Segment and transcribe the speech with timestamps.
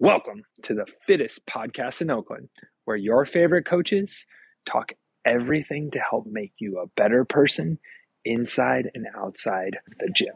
[0.00, 2.48] Welcome to the fittest podcast in Oakland,
[2.84, 4.26] where your favorite coaches
[4.68, 4.90] talk
[5.24, 7.78] everything to help make you a better person
[8.24, 10.34] inside and outside the gym.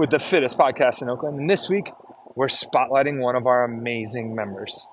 [0.00, 1.92] With the fittest podcast in Oakland, and this week
[2.34, 4.86] we're spotlighting one of our amazing members.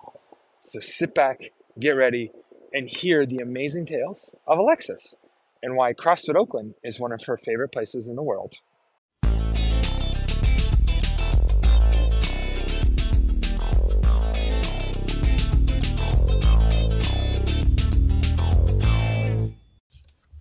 [0.59, 1.39] So sit back,
[1.79, 2.33] get ready,
[2.73, 5.15] and hear the amazing tales of Alexis
[5.63, 8.55] and why CrossFit Oakland is one of her favorite places in the world.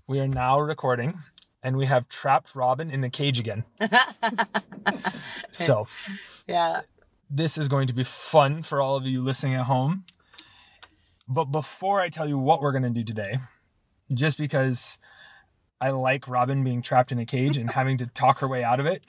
[0.08, 1.20] We are now recording,
[1.66, 3.64] and we have trapped Robyn in a cage again.
[5.50, 5.88] so,
[6.46, 6.82] Yeah.
[7.28, 10.04] this is going to be fun for all of you listening at home.
[11.26, 13.40] But before I tell you what we're going to do today,
[14.14, 15.00] just because
[15.80, 18.78] I like Robyn being trapped in a cage and having to talk her way out
[18.78, 19.04] of it,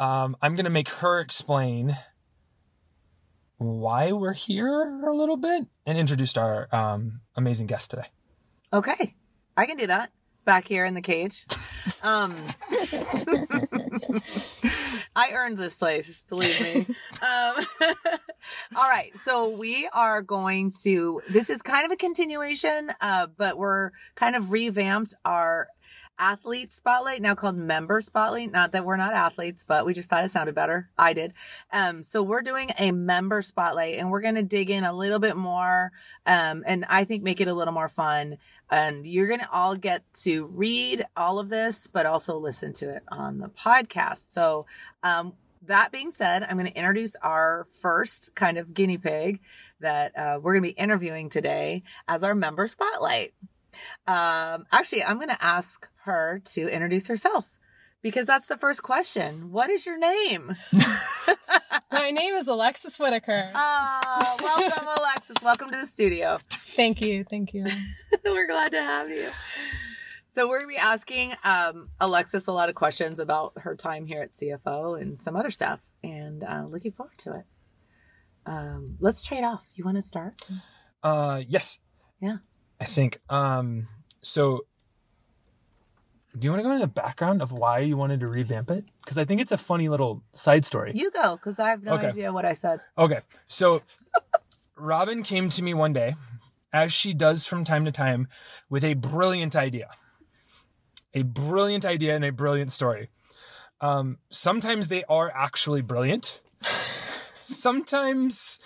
[0.00, 1.96] um, I'm going to make her explain
[3.58, 8.08] why we're here a little bit and introduce our um, amazing guest today.
[8.72, 9.14] Okay.
[9.56, 10.10] I can do that.
[10.44, 11.46] Back here in the cage.
[12.02, 12.34] Um
[15.16, 16.86] I earned this place, believe me.
[17.22, 17.64] Um
[18.76, 19.16] All right.
[19.16, 24.36] So we are going to this is kind of a continuation, uh, but we're kind
[24.36, 25.68] of revamped our
[26.20, 28.52] athlete spotlight now called member spotlight.
[28.52, 30.90] Not that we're not athletes but we just thought it sounded better.
[30.98, 31.32] I did.
[31.72, 35.18] Um so we're doing a member spotlight and we're going to dig in a little
[35.18, 35.92] bit more
[36.26, 38.36] um and i think make it a little more fun.
[38.70, 42.90] And you're going to all get to read all of this but also listen to
[42.90, 44.30] it on the podcast.
[44.30, 44.66] So
[45.02, 45.32] um
[45.66, 49.40] that being said i'm going to introduce our first kind of guinea pig
[49.80, 53.32] that uh, we're going to be interviewing today as our member spotlight.
[54.06, 57.58] Um actually i'm going to ask her to introduce herself
[58.02, 60.56] because that's the first question what is your name
[61.92, 63.48] My name is Alexis Whitaker.
[63.54, 66.38] Ah, welcome alexis welcome to the studio
[66.80, 67.66] Thank you, thank you.
[68.24, 69.28] We're glad to have you.
[70.30, 74.22] So we're gonna be asking um, Alexis a lot of questions about her time here
[74.22, 77.44] at CFO and some other stuff, and uh, looking forward to it.
[78.46, 79.64] Um, let's trade off.
[79.74, 80.40] You want to start?
[81.02, 81.78] Uh, yes.
[82.22, 82.36] Yeah.
[82.80, 83.20] I think.
[83.28, 83.88] Um,
[84.22, 84.66] so,
[86.38, 88.84] do you want to go into the background of why you wanted to revamp it?
[89.04, 90.92] Because I think it's a funny little side story.
[90.94, 92.08] You go, because I have no Okay.
[92.08, 92.80] idea what I said.
[92.96, 93.20] Okay.
[93.48, 93.82] So,
[94.76, 96.14] Robyn came to me one day,
[96.72, 98.28] as she does from time to time,
[98.68, 99.88] with a brilliant idea.
[101.14, 103.08] A brilliant idea and a brilliant story.
[103.80, 106.40] Um, sometimes they are actually brilliant.
[107.40, 108.60] Sometimes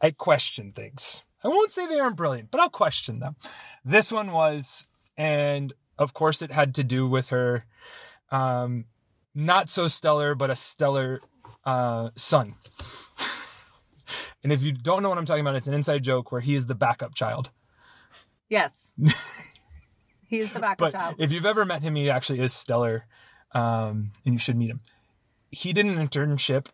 [0.00, 1.22] I question things.
[1.44, 3.36] I won't say they aren't brilliant, but I'll question them.
[3.84, 4.86] This one was,
[5.16, 7.64] and of course, it had to do with her
[8.30, 8.84] um,
[9.34, 11.20] not so stellar, but a stellar
[11.64, 12.54] uh, son.
[14.44, 16.54] And if you don't know what I'm talking about, it's an inside joke where he
[16.54, 17.50] is the backup child.
[18.48, 18.92] Yes.
[20.28, 21.14] He's the backup But child.
[21.18, 23.06] if you've ever met him, he actually is stellar,
[23.52, 24.80] um, and you should meet him.
[25.50, 26.66] He did an internship,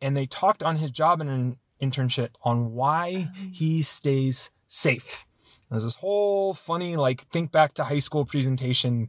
[0.00, 5.26] and they talked on his job and an internship on why he stays safe.
[5.70, 9.08] There's this whole funny, like, think back to high school presentation,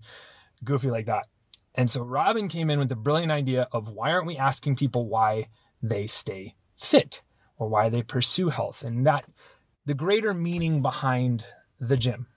[0.63, 1.27] goofy like that.
[1.73, 5.07] And so Robyn came in with the brilliant idea of why aren't we asking people
[5.07, 5.47] why
[5.81, 7.21] they stay fit
[7.57, 9.25] or why they pursue health and that
[9.85, 11.45] the greater meaning behind
[11.79, 12.27] the gym.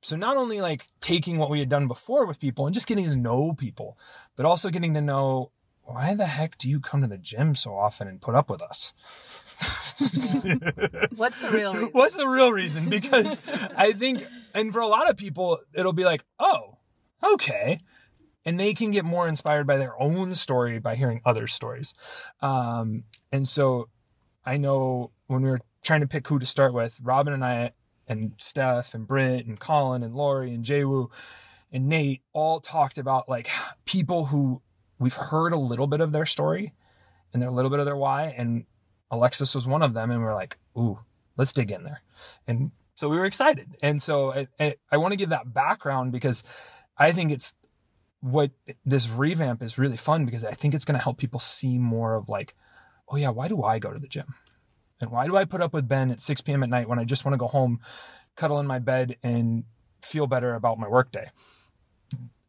[0.00, 3.04] So not only like taking what we had done before with people and just getting
[3.08, 3.98] to know people,
[4.36, 5.52] but also getting to know
[5.84, 8.62] why the heck do you come to the gym so often and put up with
[8.62, 8.92] us?
[11.16, 11.90] What's the real reason?
[11.92, 12.88] What's the real reason?
[12.88, 13.40] Because
[13.76, 16.78] I think, and for a lot of people, it'll be like, oh,
[17.22, 17.78] okay.
[18.44, 21.94] And they can get more inspired by their own story by hearing other stories.
[22.40, 23.88] Um, and so
[24.44, 27.72] I know when we were trying to pick who to start with, Robyn and I,
[28.08, 31.08] and Steph, and Britt, and Colin, and Lori, and Jaywu,
[31.72, 33.48] and Nate all talked about like
[33.84, 34.60] people who
[34.98, 36.74] we've heard a little bit of their story
[37.32, 38.34] and a little bit of their why.
[38.36, 38.64] And
[39.12, 40.10] Alexis was one of them.
[40.10, 40.98] And we're like, ooh,
[41.36, 42.02] let's dig in there.
[42.48, 43.76] And so we were excited.
[43.82, 46.42] And so I, I, I want to give that background because
[46.98, 47.54] I think it's
[48.20, 48.50] what
[48.84, 52.14] this revamp is really fun because I think it's going to help people see more
[52.14, 52.54] of like,
[53.08, 54.34] oh yeah, why do I go to the gym?
[55.00, 56.62] And why do I put up with Ben at 6 p.m.
[56.62, 57.80] at night when I just want to go home
[58.36, 59.64] cuddle in my bed and
[60.00, 61.30] feel better about my workday.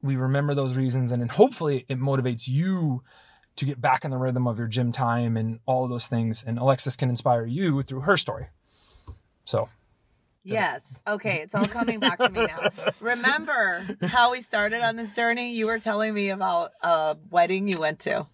[0.01, 3.03] We remember those reasons, and then hopefully it motivates you
[3.55, 6.43] to get back in the rhythm of your gym time and all of those things.
[6.45, 8.47] And Alexis can inspire you through her story.
[9.45, 9.69] So
[10.43, 10.99] Yes.
[11.07, 11.39] Okay.
[11.41, 12.69] It's all coming back to me now.
[12.99, 15.53] Remember how we started on this journey?
[15.53, 18.27] You were telling me about a wedding you went to.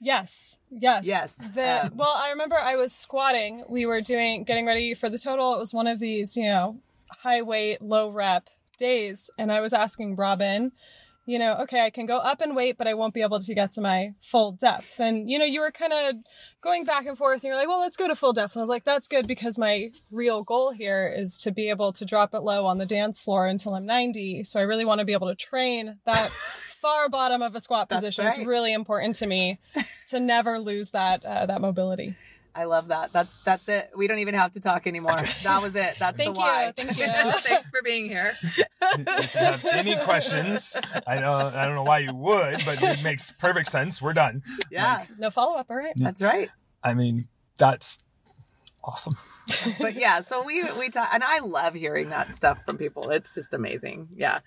[0.00, 0.58] Yes.
[0.70, 1.04] Yes.
[1.04, 3.64] Yes, The, um, well, I remember I was squatting.
[3.68, 5.54] We were doing getting ready for the total.
[5.54, 6.80] It was one of these, you know,
[7.10, 8.48] high weight, low rep
[8.78, 10.72] days, and I was asking Robyn,
[11.26, 13.54] you know, okay, I can go up and wait, but I won't be able to
[13.54, 15.00] get to my full depth.
[15.00, 16.14] And you know, you were kind of
[16.62, 18.54] going back and forth, and you're like, well, let's go to full depth.
[18.54, 21.92] And I was like, that's good because my real goal here is to be able
[21.94, 24.44] to drop it low on the dance floor until I'm 90.
[24.44, 26.30] So I really want to be able to train that.
[26.76, 28.26] Far bottom of a squat position.
[28.26, 28.38] right.
[28.38, 29.58] It's really important to me
[30.10, 32.14] to never lose that uh, that mobility.
[32.56, 33.12] I love that.
[33.12, 33.90] That's that's it.
[33.94, 35.16] We don't even have to talk anymore.
[35.42, 35.96] That was it.
[36.00, 36.46] That's Thank the you.
[36.46, 36.72] why.
[36.76, 37.32] Thank you.
[37.40, 38.36] Thanks for being here.
[38.42, 40.76] if you have any questions,
[41.06, 44.00] I know I don't know why you would, but it makes perfect sense.
[44.00, 44.42] We're done.
[44.70, 45.66] Yeah, No follow up.
[45.70, 45.92] All right.
[45.96, 46.48] that's right.
[46.82, 47.98] I mean, that's
[48.82, 49.16] awesome.
[49.78, 53.10] But yeah, so we we talk, and I love hearing that stuff from people.
[53.10, 54.08] It's just amazing.
[54.16, 54.40] Yeah.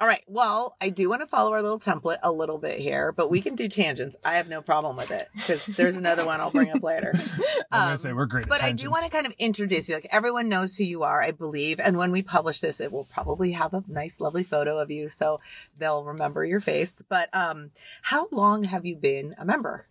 [0.00, 0.22] All right.
[0.28, 3.40] Well, I do want to follow our little template a little bit here, but we
[3.40, 4.16] can do tangents.
[4.24, 7.12] I have no problem with it because there's another one I'll bring up later.
[7.72, 8.44] I'm Um, gonna say we're great.
[8.44, 9.96] at But I do want to kind of introduce you.
[9.96, 11.80] Like everyone knows who you are, I believe.
[11.80, 15.08] And when we publish this, it will probably have a nice, lovely photo of you,
[15.08, 15.40] so
[15.76, 17.02] they'll remember your face.
[17.08, 17.72] But um,
[18.02, 19.88] how long have you been a member?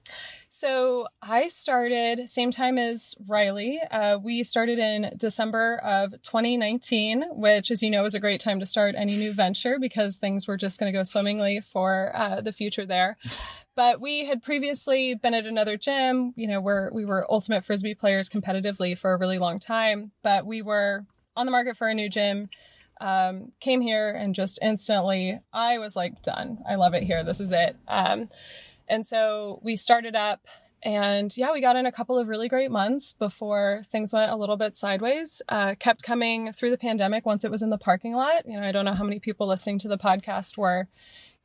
[0.60, 3.80] So I started same time as Riley.
[3.92, 8.60] Uh, we started in December of 2019, which, as you know, is a great time
[8.62, 12.42] to start any new venture because things were just going to go swimmingly for uh,
[12.42, 13.18] the future there.
[13.76, 16.34] But we had previously been at another gym.
[16.36, 20.12] You know, where we were ultimate frisbee players competitively for a really long time.
[20.24, 21.06] But we were
[21.36, 22.50] on the market for a new gym.
[23.00, 26.64] Um, came here and just instantly, I was like, done.
[26.68, 27.24] I love it here.
[27.24, 27.76] This is it.
[27.88, 28.30] Um,
[28.88, 30.48] and so we started up
[30.84, 34.36] and yeah, we got in a couple of really great months before things went a
[34.36, 35.42] little bit sideways.
[35.50, 38.46] Uh, kept coming through the pandemic once it was in the parking lot.
[38.46, 40.88] You know, I don't know how many people listening to the podcast were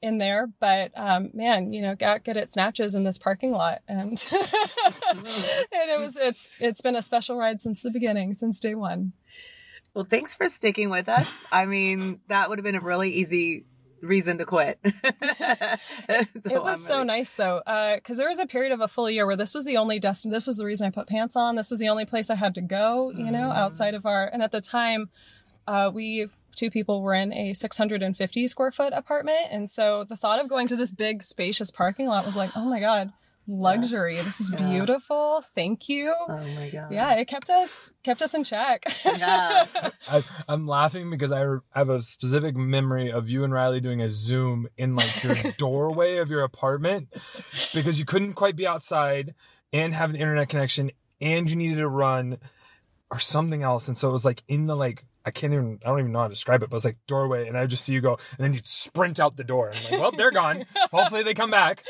[0.03, 3.83] in there, but um, man, you know, got good at snatches in this parking lot,
[3.89, 8.75] and and it was it's it's been a special ride since the beginning, since day
[8.75, 9.13] one.
[9.95, 11.45] Well, thanks for sticking with us.
[11.53, 13.67] I mean, that would have been a really easy
[14.03, 14.79] reason to quit.
[14.85, 17.63] it was so nice though,
[17.95, 20.31] because there was a period of a full year where this was the only destin.
[20.31, 21.57] This was the reason I put pants on.
[21.57, 23.11] This was the only place I had to go.
[23.11, 24.27] You know, outside of our.
[24.27, 25.09] And at the time,
[25.67, 30.41] uh, we two people were in a 650 square foot apartment, and so the thought
[30.41, 33.13] of going to this big spacious parking lot was like, oh my god,
[33.47, 34.17] luxury.
[34.17, 34.69] This is Yeah.
[34.71, 35.43] beautiful.
[35.55, 36.15] Thank you.
[36.29, 36.93] Oh my god.
[36.93, 38.85] Yeah, it kept us kept us in check.
[39.05, 39.67] Yeah.
[40.11, 44.01] I, I'm laughing because I re- have a specific memory of you and Riley doing
[44.01, 47.09] a Zoom in like your doorway of your apartment
[47.75, 49.35] because you couldn't quite be outside
[49.73, 50.91] and have an internet connection
[51.21, 52.39] and you needed to run
[53.11, 53.89] or something else.
[53.89, 56.21] And so it was like in the like, I can't even, I don't even know
[56.21, 57.49] how to describe it, but it was like doorway.
[57.49, 59.73] And I just see you go and then you sprint out the door.
[59.75, 60.65] I'm like, well, they're gone.
[60.91, 61.85] Hopefully they come back.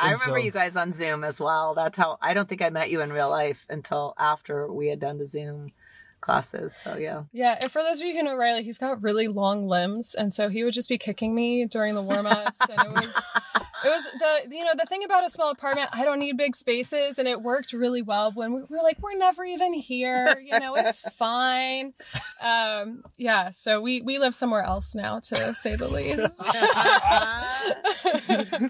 [0.00, 1.74] I remember so- you guys on Zoom as well.
[1.74, 5.00] That's how I don't think I met you in real life until after we had
[5.00, 5.72] done the Zoom
[6.20, 6.76] classes.
[6.82, 7.24] So yeah.
[7.32, 10.32] Yeah, and for those of you who know Riley, he's got really long limbs, and
[10.32, 13.22] so he would just be kicking me during the warm ups, and it was,
[13.84, 15.90] it was the you know the thing about a small apartment.
[15.92, 19.16] I don't need big spaces, and it worked really well when we were like, we're
[19.16, 21.94] never even here, you know, it's fine.
[22.42, 26.40] Um, yeah, so we we live somewhere else now, to say the least.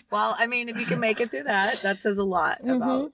[0.11, 3.13] well, I mean, if you can make it through that, that says a lot about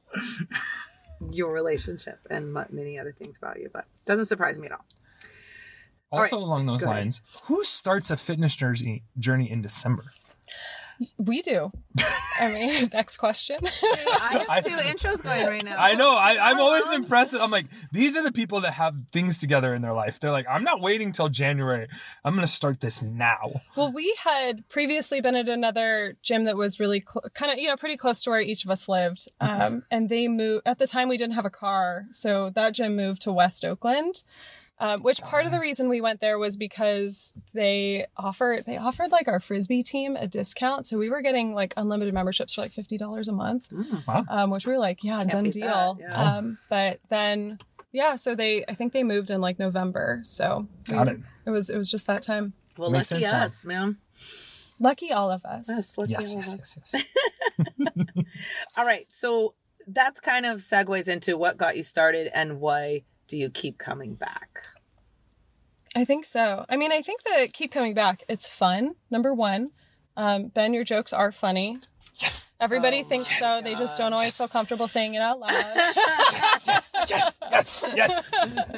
[1.30, 3.70] your relationship and many other things about you.
[3.72, 4.84] But doesn't surprise me at all.
[6.10, 7.04] All Also right, along those go ahead.
[7.04, 10.12] lines, who starts a fitness journey journey in December?
[11.18, 11.72] We do.
[12.40, 13.58] I mean, next question.
[13.62, 15.76] I I- have two intros going right now.
[15.78, 16.12] I know.
[16.14, 17.34] I, I'm always impressed.
[17.34, 20.20] I'm like, these are the people that have things together in their life.
[20.20, 21.88] They're like, I'm not waiting till January.
[22.24, 23.62] I'm going to start this now.
[23.76, 27.68] Well, we had previously been at another gym that was really cl- kind of, you
[27.68, 29.28] know, pretty close to where each of us lived.
[29.40, 32.06] Um, and they moved, at the time, we didn't have a car.
[32.12, 34.22] So that gym moved to West Oakland.
[34.78, 39.10] Um, which part of the reason we went there was because they offered they offered
[39.10, 42.72] like our frisbee team a discount, so we were getting like unlimited memberships for like
[42.72, 44.06] fifty dollars a month, Mm.
[44.06, 44.24] Wow.
[44.28, 45.94] um, which we were like, yeah, Can't done deal.
[45.94, 46.36] that, yeah.
[46.36, 47.58] Um, but then,
[47.92, 51.20] yeah, so they I think they moved in like November, so Got we- it.
[51.46, 52.52] It was it was just that time.
[52.76, 53.44] Well, Makes lucky sense now.
[53.44, 53.96] us, man.
[54.78, 55.66] Lucky all of us.
[55.70, 56.76] Yes, lucky Yes, all yes, us.
[56.92, 57.04] yes,
[57.78, 57.96] yes.
[58.76, 59.10] All right.
[59.10, 59.54] So
[59.86, 64.14] that's kind of segues into what got you started and why do you keep coming
[64.14, 64.60] back?
[65.94, 66.64] I think so.
[66.68, 68.22] I mean, I think that keep coming back.
[68.28, 68.94] It's fun.
[69.10, 69.70] Number one,
[70.16, 71.78] um, Ben, your jokes are funny.
[72.16, 72.54] Yes.
[72.60, 73.60] Everybody Oh thinks my so.
[73.62, 75.50] They just don't always feel comfortable saying it out loud.
[76.66, 76.92] Yes.
[77.08, 77.38] Yes.
[77.50, 77.84] Yes.
[77.94, 78.24] Yes.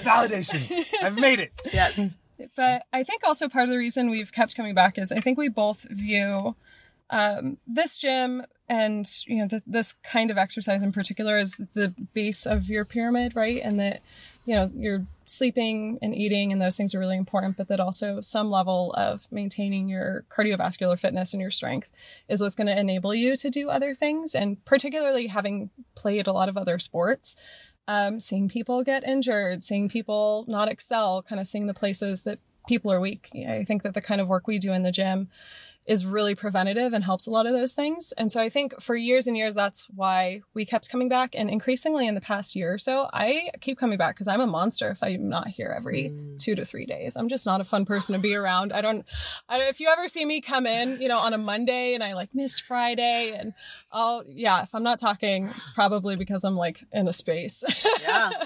[0.05, 0.85] Validation.
[1.03, 1.53] I've made it.
[1.73, 2.17] Yes.
[2.55, 5.39] but I think also part of the reason we've kept coming back is I think
[5.39, 6.55] we both view
[7.11, 11.95] um, this gym and you know th- this kind of exercise in particular as the
[12.13, 13.61] base of your pyramid, right?
[13.65, 14.03] And that
[14.49, 18.23] you know you're sleeping and eating and those things are really important, but that also
[18.23, 21.91] some level of maintaining your cardiovascular fitness and your strength
[22.31, 24.35] is what's going to enable you to do other things.
[24.35, 27.37] And particularly having played a lot of other sports,
[27.89, 32.39] um, seeing people get injured, seeing people not excel, kind of seeing the places that
[32.67, 33.29] people are weak.
[33.35, 35.29] I think that the kind of work we do in the gym
[35.89, 38.13] is really preventative and helps a lot of those things.
[38.19, 41.35] And so I think for years and years, that's why we kept coming back.
[41.35, 44.47] And increasingly in the past year or so, I keep coming back because I'm a
[44.47, 47.17] monster if I'm not here every two to three days.
[47.17, 48.71] I'm just not a fun person to be around.
[48.71, 49.07] I don't,
[49.49, 52.05] I don't, if you ever see me come in, you know, on a Monday and
[52.05, 53.55] I like miss Friday and
[53.91, 57.65] I'll, yeah, if I'm not talking, it's probably because I'm like in a space.
[58.03, 58.31] Yeah.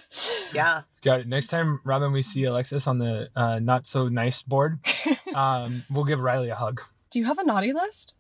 [0.53, 0.83] Yeah.
[1.01, 1.29] Got it.
[1.29, 4.79] Next time, Robyn, we see Alexis on the uh, not so nice board,
[5.35, 6.83] um, we'll give Riley a hug.
[7.13, 8.15] Do you have a naughty list?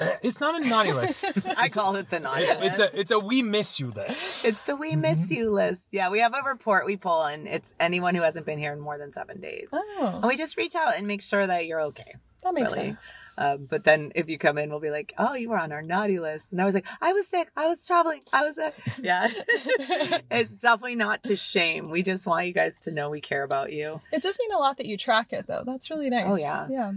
[0.00, 1.24] Uh, It's not a naughty list.
[1.56, 4.44] I call it the naughty It- it's a it's a we miss you list.
[4.44, 5.86] It's the we miss you list.
[5.92, 8.80] Yeah, we have a report we pull, and it's anyone who hasn't been here in
[8.80, 9.68] more than seven days.
[9.72, 12.16] Oh, And we just reach out and make sure that you're okay.
[12.42, 12.88] that makes really.
[12.88, 13.14] sense.
[13.38, 15.82] Um, but then if you come in, we'll be like, "Oh, you were on our
[15.82, 17.48] naughty list," and I was like, "I was sick.
[17.56, 18.20] I was traveling.
[18.32, 19.28] I was sick." Yeah,
[20.30, 21.90] it's definitely not to shame.
[21.90, 24.58] We just want you guys to know we care about you It does mean a
[24.58, 25.62] lot that you track it, though.
[25.64, 26.26] That's really nice.
[26.28, 26.66] Oh, yeah.
[26.70, 26.92] Yeah.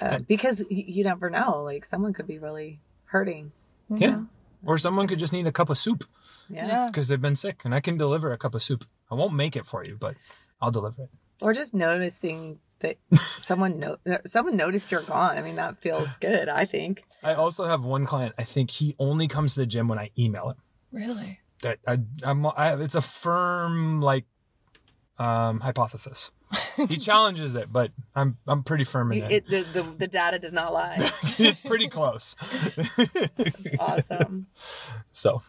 [0.00, 1.62] Uh, because you never know.
[1.62, 3.52] Like someone could be really hurting.
[3.94, 4.22] Yeah.
[4.64, 6.04] Or someone could just need a cup of soup
[6.50, 6.66] Yeah.
[6.66, 6.86] Yeah.
[6.88, 8.84] because they've been sick, and I can deliver a cup of soup.
[9.10, 10.16] I won't make it for you, but
[10.60, 11.10] I'll deliver it.
[11.40, 12.96] Or just noticing that
[13.38, 15.36] someone no- someone noticed you're gone.
[15.38, 16.48] I mean, that feels good.
[16.48, 17.04] I think.
[17.22, 18.34] I also have one client.
[18.38, 20.56] I think he only comes to the gym when I email him.
[20.92, 21.40] Really?
[21.62, 24.24] That I, I'm, I, it's a firm like
[25.18, 26.30] um, hypothesis.
[26.88, 29.32] He challenges it, but I'm I'm pretty firm in it.
[29.32, 30.96] It, the, the the data does not lie.
[31.38, 32.36] it's pretty close.
[33.80, 34.46] awesome.
[35.12, 35.42] So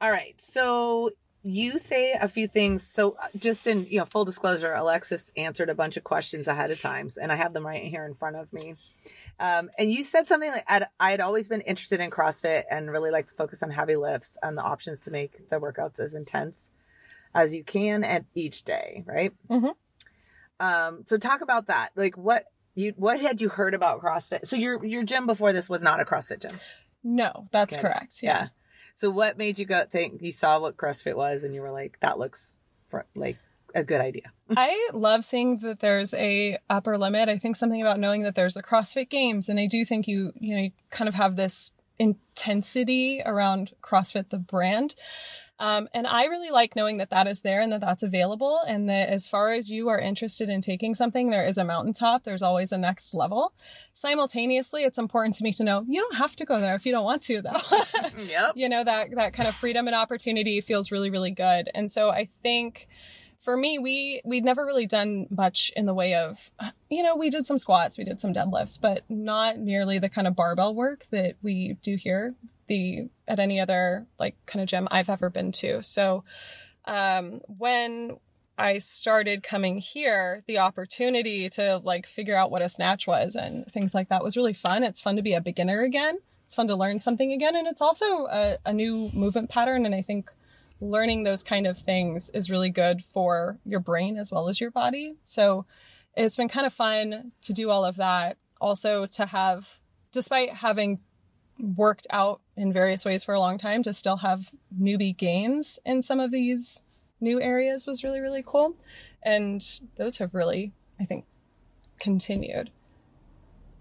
[0.00, 0.40] All right.
[0.40, 1.10] So
[1.42, 2.82] you say a few things.
[2.84, 6.70] So uh, just in you know full disclosure, Alexis answered a bunch of questions ahead
[6.70, 8.76] of times, and I have them right here in front of me.
[9.40, 12.90] Um, and you said something like I'd, I had always been interested in CrossFit and
[12.90, 16.14] really like to focus on heavy lifts and the options to make the workouts as
[16.14, 16.70] intense
[17.34, 19.32] as you can at each day, right?
[19.50, 19.74] Mhm.
[20.60, 21.90] Um, so talk about that.
[21.96, 24.46] Like what you what had you heard about CrossFit?
[24.46, 26.58] So your your gym before this was not a CrossFit gym.
[27.02, 27.82] No, that's Okay.
[27.82, 28.22] correct.
[28.22, 28.30] Yeah.
[28.42, 28.48] Yeah.
[28.94, 31.98] So what made you go think you saw what CrossFit was and you were like,
[32.00, 33.38] that looks fr- like
[33.74, 34.30] a good idea?
[34.56, 37.28] I love seeing that there's a upper limit.
[37.28, 40.32] I think something about knowing that there's the CrossFit Games, and I do think you
[40.38, 44.94] you know you kind of have this intensity around CrossFit the brand.
[45.62, 48.88] Um, and I really like knowing that that is there and that that's available, and
[48.88, 52.24] that as far as you are interested in taking something, there is a mountaintop.
[52.24, 53.52] There's always a next level.
[53.94, 56.90] Simultaneously, it's important to me to know you don't have to go there if you
[56.90, 57.52] don't want to, though.
[58.18, 58.52] Yep.
[58.56, 62.10] you know that that kind of freedom and opportunity feels really really good and so
[62.10, 62.88] i think
[63.40, 66.50] for me we we'd never really done much in the way of
[66.88, 70.26] you know we did some squats we did some deadlifts but not nearly the kind
[70.26, 72.34] of barbell work that we do here
[72.68, 76.24] the at any other like kind of gym i've ever been to so
[76.86, 78.16] um when
[78.58, 83.66] I started coming here, the opportunity to like figure out what a snatch was and
[83.72, 84.82] things like that was really fun.
[84.82, 86.18] It's fun to be a beginner again.
[86.44, 87.56] It's fun to learn something again.
[87.56, 89.86] And it's also a, a new movement pattern.
[89.86, 90.30] And I think
[90.80, 94.70] learning those kind of things is really good for your brain as well as your
[94.70, 95.14] body.
[95.24, 95.64] So
[96.14, 98.36] it's been kind of fun to do all of that.
[98.60, 99.80] Also, to have,
[100.12, 101.00] despite having
[101.58, 106.02] worked out in various ways for a long time, to still have newbie gains in
[106.02, 106.82] some of these
[107.20, 108.74] new areas was really, really cool.
[109.22, 109.64] And
[109.96, 111.24] those have really, I think,
[112.00, 112.70] continued.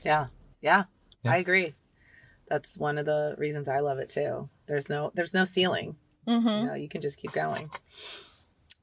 [0.04, 0.28] Yeah.
[0.62, 0.84] yeah.
[1.24, 1.32] Yeah.
[1.32, 1.74] I agree.
[2.48, 4.50] That's one of the reasons I love it too.
[4.68, 5.96] There's no there's no ceiling.
[6.28, 6.48] Mm-hmm.
[6.48, 7.70] You know, you can just keep going.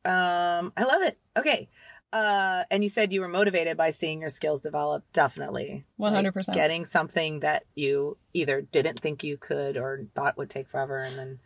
[0.04, 1.18] Um, I love it.
[1.36, 1.68] Okay.
[2.12, 5.04] Uh, and you said you were motivated by seeing your skills develop.
[5.12, 6.54] Definitely, 100%.
[6.54, 11.18] getting something that you either didn't think you could or thought would take forever, and
[11.18, 11.38] then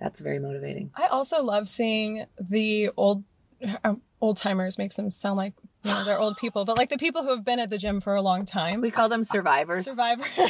[0.00, 0.90] that's very motivating.
[0.96, 3.22] I also love seeing the old
[3.84, 5.54] uh, old timers makes them sound like
[5.84, 8.00] you know they're old people, but like the people who have been at the gym
[8.00, 8.80] for a long time.
[8.80, 9.84] We call them survivors.
[9.84, 10.26] survivors.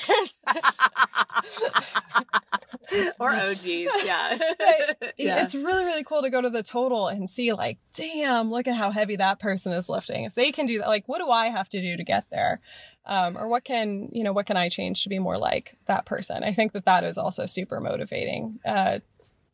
[3.21, 3.64] or OGs.
[4.04, 4.38] Yeah.
[4.38, 5.42] But yeah.
[5.42, 8.76] It's really, really cool to go to the total and see, like, damn, look at
[8.76, 10.25] how heavy that person is lifting.
[10.25, 12.61] If they can do that, like, what do I have to do to get there?
[13.07, 16.04] Um, or what can, you know, what can I change to be more like that
[16.07, 16.45] person?
[16.45, 18.99] I think that that is also super motivating uh,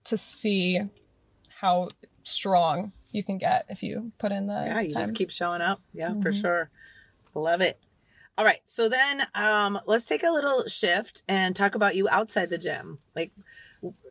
[0.04, 0.80] to see
[1.48, 1.88] how
[2.24, 5.02] strong you can get if you put in the yeah, you time.
[5.02, 5.80] just keep showing up.
[5.92, 6.40] Yeah, for Mhm.
[6.40, 6.70] sure.
[7.34, 7.78] Love it.
[8.36, 8.60] All right.
[8.64, 12.98] So then um let's take a little shift and talk about you outside the gym.
[13.14, 13.32] Like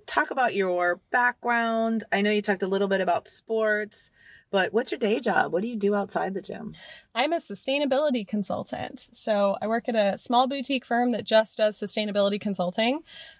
[0.05, 2.03] talk about your background.
[2.11, 4.11] I know you talked a little bit about sports,
[4.51, 5.51] but what's your day job?
[5.51, 6.75] What do you do outside the gym?
[7.15, 9.09] I'm a sustainability consultant.
[9.11, 12.99] So I work at a small boutique firm that just does sustainability consulting.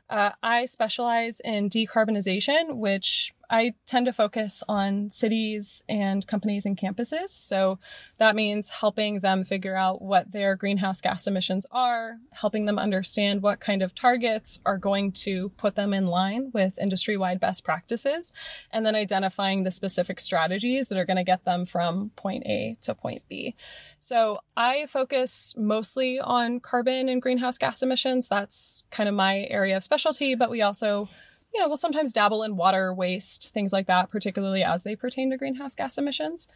[0.09, 6.77] Uh, I specialize in decarbonization, which I tend to focus on cities and companies and
[6.77, 7.29] campuses.
[7.29, 7.77] So
[8.17, 13.41] that means helping them figure out what their greenhouse gas emissions are, helping them understand
[13.41, 17.63] what kind of targets are going to put them in line with industry wide best
[17.63, 18.33] practices,
[18.71, 22.77] and then identifying the specific strategies that are going to get them from point A
[22.81, 23.55] to point B.
[24.00, 28.27] So I focus mostly on carbon and greenhouse gas emissions.
[28.27, 31.07] That's kind of my area of specialty, but we also,
[31.53, 35.29] you know, will sometimes dabble in water waste, things like that, particularly as they pertain
[35.29, 36.48] to greenhouse gas emissions.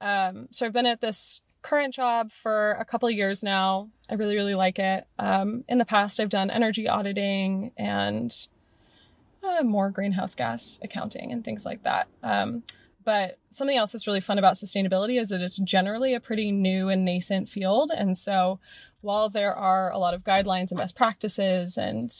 [0.00, 3.88] Um, so I've been at this current job for a couple years now.
[4.10, 5.06] I really, really like it.
[5.18, 8.34] Um, in the past, I've done energy auditing and
[9.42, 12.08] uh, more greenhouse gas accounting and things like that.
[12.22, 12.62] Um,
[13.04, 16.88] but something else that's really fun about sustainability is that it's generally a pretty new
[16.88, 17.90] and nascent field.
[17.94, 18.60] And so
[19.00, 22.12] while there are a lot of guidelines and best practices and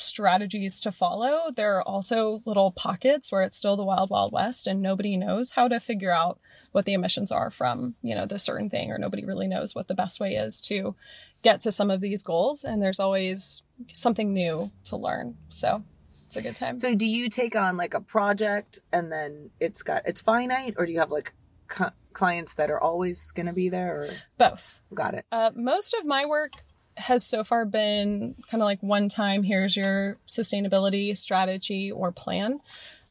[0.00, 4.66] strategies to follow, there are also little pockets where it's still the wild, wild west
[4.66, 6.38] and nobody knows how to figure out
[6.72, 9.88] what the emissions are from, you know, the certain thing, or nobody really knows what
[9.88, 10.94] the best way is to
[11.42, 12.64] get to some of these goals.
[12.64, 13.62] And there's always
[13.92, 15.36] something new to learn.
[15.48, 15.82] So
[16.26, 16.78] it's a good time.
[16.78, 20.86] So do you take on like a project and then it's got it's finite or
[20.86, 21.32] do you have like
[21.70, 24.80] c- clients that are always going to be there or Both.
[24.92, 25.24] got it.
[25.30, 26.52] Uh, most of my work
[26.98, 32.60] has so far been kind of like one time here's your sustainability strategy or plan.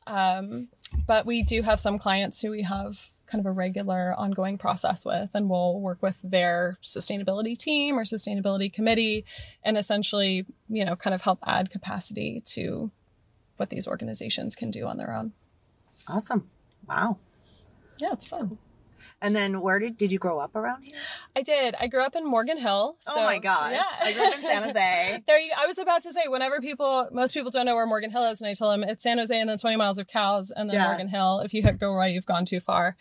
[0.05, 0.69] Um,
[1.05, 5.05] but we do have some clients who we have kind of a regular ongoing process
[5.05, 9.25] with, and we'll work with their sustainability team or sustainability committee
[9.63, 12.89] and essentially, you know, kind of help add capacity to
[13.57, 15.33] what these organizations can do on their own.
[16.07, 16.49] Awesome.
[16.87, 17.17] Wow.
[17.97, 18.57] Yeah, it's fun.
[19.21, 20.95] And then where did did you grow up around here?
[21.35, 21.73] I did.
[21.79, 22.97] I grew up in Morgan Hill.
[23.07, 23.71] oh my gosh.
[23.71, 23.83] Yeah.
[24.01, 25.23] I grew up in San Jose.
[25.25, 28.11] There you, I was about to say, whenever people, most people don't know where Morgan
[28.11, 30.51] Hill is, and I tell them it's San Jose and then 20 miles of cows
[30.51, 30.87] and then Yeah.
[30.87, 31.39] Morgan Hill.
[31.39, 32.95] If you hit go right, you've gone too far.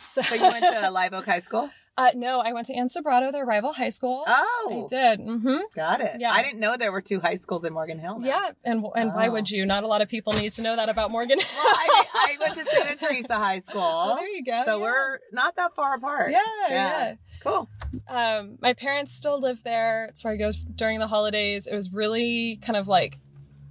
[0.00, 1.70] So, So you went to Live Oak High School?
[1.98, 4.24] Uh, no, I went to Ann Sobrato, their rival high school.
[4.26, 4.86] Oh.
[4.86, 5.20] I did.
[5.20, 5.56] Mm-hmm.
[5.74, 6.16] Got it.
[6.20, 6.30] Yeah.
[6.32, 8.20] I didn't know there were two high schools in Morgan Hill.
[8.20, 8.26] now.
[8.26, 8.50] Yeah.
[8.64, 9.32] And, and why Oh.
[9.32, 9.66] would you?
[9.66, 11.48] Not a lot of people need to know that about Morgan Hill.
[11.56, 13.82] Well, I, I went to Santa Teresa High School.
[13.84, 14.62] Oh, there you go.
[14.64, 14.82] So yeah.
[14.82, 16.30] we're not that far apart.
[16.30, 16.76] Yeah, Yeah.
[17.08, 17.14] yeah.
[17.40, 17.68] Cool.
[18.08, 20.06] um, my parents still live there.
[20.10, 21.66] It's where I go during the holidays.
[21.66, 23.18] It was really kind of like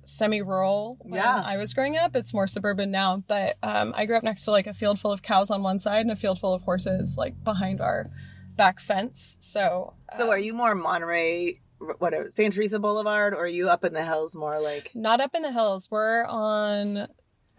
[0.08, 1.42] semi-rural when Yeah.
[1.46, 2.16] I was growing up.
[2.16, 5.12] It's more suburban now, but um, I grew up next to like a field full
[5.12, 8.08] of cows on one side and a field full of horses like behind our
[8.56, 9.38] back fence.
[9.40, 11.60] So, So are you more Monterey,
[12.00, 14.92] whatever, Santa Teresa Boulevard, or are you up in the hills more like?
[14.96, 15.90] not up in the hills.
[15.92, 17.08] We're on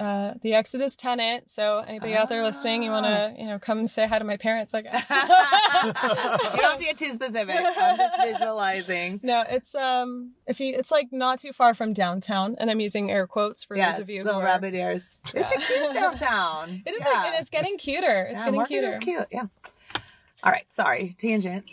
[0.01, 1.51] uh, the Exodus tenant.
[1.51, 4.37] So anybody out there listening, you want to you know come say hi to my
[4.37, 5.11] parents, I guess.
[5.11, 7.57] you don't have to get too specific.
[7.59, 9.21] I'm just visualizing.
[9.23, 13.11] No, it's um if you it's like not too far from downtown, and I'm using
[13.11, 15.21] air quotes for Yes, those of you little who are, rabbit ears.
[15.35, 16.83] It's a cute downtown.
[16.87, 17.13] It is yeah.
[17.13, 18.23] like and it's getting cuter.
[18.31, 18.89] It's yeah, getting Morgan cuter.
[18.89, 19.27] is cute.
[19.33, 19.47] Yeah.
[20.45, 20.71] All right.
[20.73, 21.65] Sorry, tangent.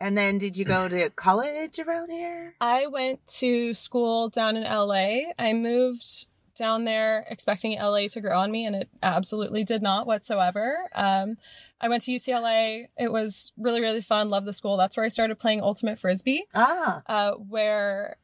[0.00, 2.54] And then, did you go to college around here?
[2.60, 5.32] I went to school down in LA.
[5.36, 6.26] I moved
[6.58, 10.76] down there expecting LA to grow on me, and it absolutely did not whatsoever.
[10.94, 11.36] Um,
[11.80, 12.88] I went to UCLA.
[12.98, 14.28] It was really, really fun.
[14.28, 14.76] Loved the school.
[14.76, 16.44] That's where I started playing Ultimate Frisbee.
[16.54, 18.16] Ah, uh, where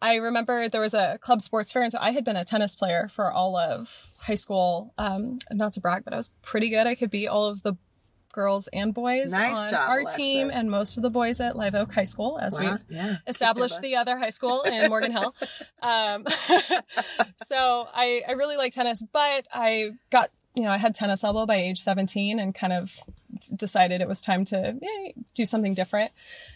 [0.00, 2.76] I remember there was a club sports fair, and so I had been a tennis
[2.76, 4.92] player for all of high school.
[4.98, 6.86] Um, not to brag, but I was pretty good.
[6.86, 7.74] I could beat all of the
[8.34, 10.16] girls and boys Nice on job, our Alexis.
[10.16, 12.72] team and most of the boys at Live Oak High School, as wow.
[12.72, 13.16] we've yeah.
[13.26, 15.34] established the other high school in Morgan Hill.
[15.80, 16.26] Um,
[17.46, 21.46] so I, I really like tennis, but I got, you know, I had tennis elbow
[21.46, 23.00] by age 17 and kind of
[23.54, 26.10] decided it was time to eh, do something different.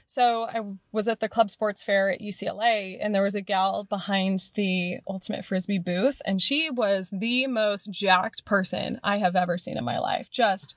[0.06, 3.84] So I was at the club sports fair at UCLA and there was a gal
[3.84, 9.58] behind the Ultimate Frisbee booth and she was the most jacked person I have ever
[9.58, 10.28] seen in my life.
[10.30, 10.74] Just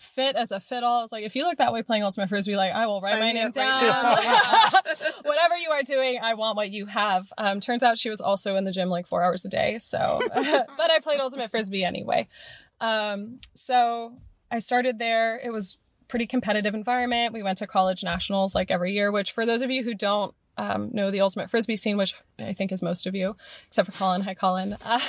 [0.00, 0.88] fit as a fiddle.
[0.88, 3.12] I was like, if you look that way playing ultimate frisbee, like I will write
[3.12, 4.16] Sign my name right down.
[5.22, 7.30] Whatever you are doing, I want what you have.
[7.36, 9.76] Um, turns out she was also in the gym like four hours a day.
[9.78, 12.28] So, but I played ultimate frisbee anyway.
[12.80, 14.14] Um, so
[14.50, 15.38] I started there.
[15.38, 15.76] It was
[16.08, 17.34] pretty competitive environment.
[17.34, 20.34] We went to college nationals like every year, which for those of you who don't
[20.56, 23.36] um, know the ultimate frisbee scene, which I think is most of you,
[23.66, 24.20] except for Colin.
[24.22, 24.76] Hi, Colin.
[24.84, 25.00] Uh,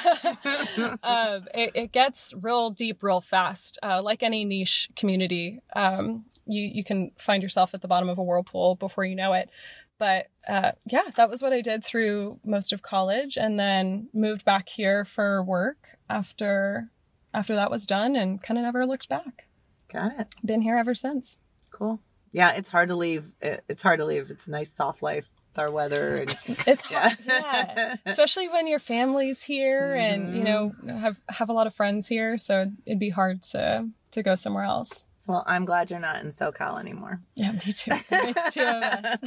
[1.53, 3.77] it, it gets real deep real fast.
[3.83, 8.17] Uh, like any niche community, um, you you can find yourself at the bottom of
[8.17, 9.49] a whirlpool before you know it.
[9.97, 14.45] But uh, yeah, that was what I did through most of college, and then moved
[14.45, 16.89] back here for work after
[17.33, 19.47] after that was done, and kind of never looked back.
[19.91, 20.27] Got it.
[20.43, 21.37] Been here ever since.
[21.69, 21.99] Cool.
[22.31, 23.25] Yeah, it's hard to leave.
[23.41, 24.29] It- It's hard to leave.
[24.31, 26.29] It's a nice soft life with our weather and
[26.67, 27.09] It's Yeah.
[27.09, 27.95] hard, yeah.
[28.05, 32.37] Especially when your family's here and you know have have a lot of friends here,
[32.37, 35.05] so it'd be hard to to go somewhere else.
[35.27, 37.21] well, I'm glad you're not in SoCal anymore.
[37.35, 37.91] Yeah, me too.
[37.91, 39.19] It makes two of us.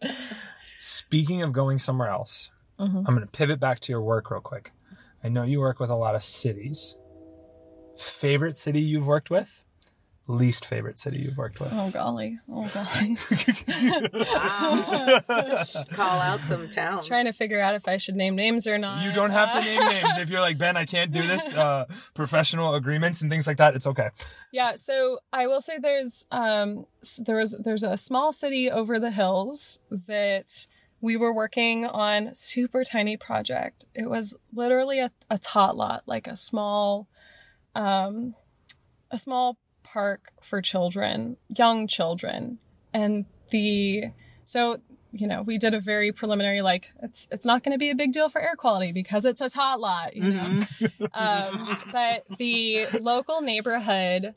[0.78, 2.98] Speaking of going somewhere else, Mhm.
[3.06, 4.72] I'm going to pivot back to your work real quick.
[5.22, 6.96] I know you work with a lot of cities.
[7.98, 9.62] Favorite city you've worked with?
[10.32, 11.70] Least favorite city you've worked with?
[11.74, 13.16] oh golly, oh golly.
[14.12, 15.20] Wow.
[15.92, 17.06] Call out some towns.
[17.06, 19.04] Trying to figure out if I should name names or not.
[19.04, 20.18] You don't have to Uh, name names.
[20.18, 23.74] If you're like, Ben, I can't do this, uh, professional agreements and things like that,
[23.74, 24.08] it's okay.
[24.52, 26.86] Yeah, so I will say there's um
[27.18, 30.66] there was there's a small city over the hills that
[31.00, 33.84] we were working on super tiny project.
[33.94, 37.08] It was literally a, a tot lot, like a small
[37.74, 38.34] um
[39.10, 39.58] a small
[39.92, 42.58] park for children, young children.
[42.92, 44.04] And the
[44.44, 44.78] so
[45.12, 47.94] you know, we did a very preliminary like it's it's not going to be a
[47.94, 50.64] big deal for air quality because it's a tot lot, you know.
[51.14, 54.34] Um, but the local neighborhood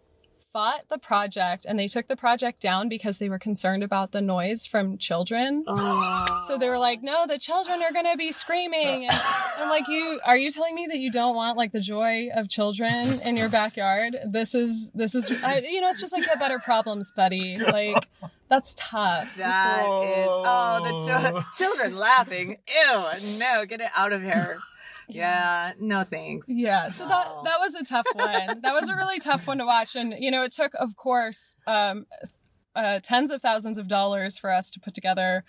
[0.56, 4.22] fought the project and they took the project down because they were concerned about the
[4.22, 5.66] noise from children.
[5.68, 6.44] Oh.
[6.48, 9.20] So they were like, "No, the children are going to be screaming." And
[9.58, 12.48] I'm like, "You are you telling me that you don't want like the joy of
[12.48, 14.16] children in your backyard?
[14.26, 17.58] This is this is I, you know, it's just like get better problems, buddy.
[17.58, 18.08] Like
[18.50, 22.60] that's tough." That is oh the cho- children laughing.
[22.66, 24.60] Ew, no, get it out of here.
[25.08, 26.48] Yeah, no thanks.
[26.50, 27.42] Yeah, so that Oh.
[27.46, 28.62] that was a tough one.
[28.62, 31.56] that was a really tough one to watch, and you know, it took, of course,
[31.68, 32.06] um,
[32.76, 35.44] uh, tens of thousands of dollars for us to put together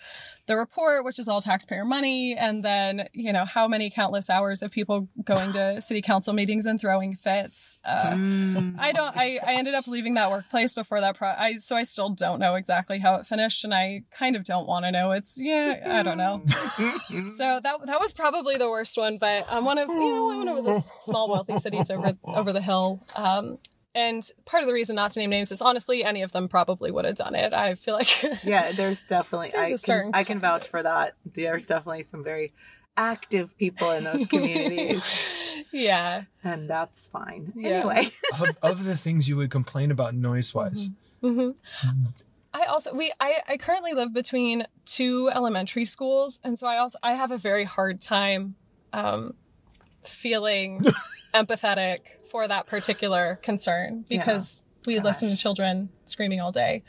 [0.47, 4.61] the report, which is all taxpayer money, and then you know how many countless hours
[4.61, 7.77] of people going to city council meetings and throwing fits.
[7.83, 8.75] Uh, Mm.
[8.79, 9.15] I don't.
[9.17, 11.17] I, I ended up leaving that workplace before that.
[11.17, 14.43] Pro- I so I still don't know exactly how it finished, and I kind of
[14.43, 15.11] don't want to know.
[15.11, 16.43] It's yeah, I don't know.
[17.37, 20.47] So that that was probably the worst one, but I'm one of you know one
[20.47, 23.03] of the small wealthy cities over over the hill.
[23.15, 23.57] Um,
[23.97, 26.91] and part of the reason not to name names is honestly any of them probably
[26.91, 27.51] would have done it.
[27.51, 31.15] I feel like Yeah, there's definitely There's I a certain I can vouch for that.
[31.25, 32.53] There's definitely some very
[32.95, 35.03] active people in those communities,
[35.71, 37.53] yeah, and that's fine.
[37.55, 37.69] Yeah.
[37.69, 41.51] Anyway, of, of the things you would complain about noise wise, hmm
[42.53, 46.99] I also we I, I currently live between two elementary schools, and so I also
[47.01, 48.55] I have a very hard time
[48.93, 49.33] um,
[50.05, 50.85] feeling
[51.33, 56.83] empathetic for that particular concern because we listen to children screaming all day,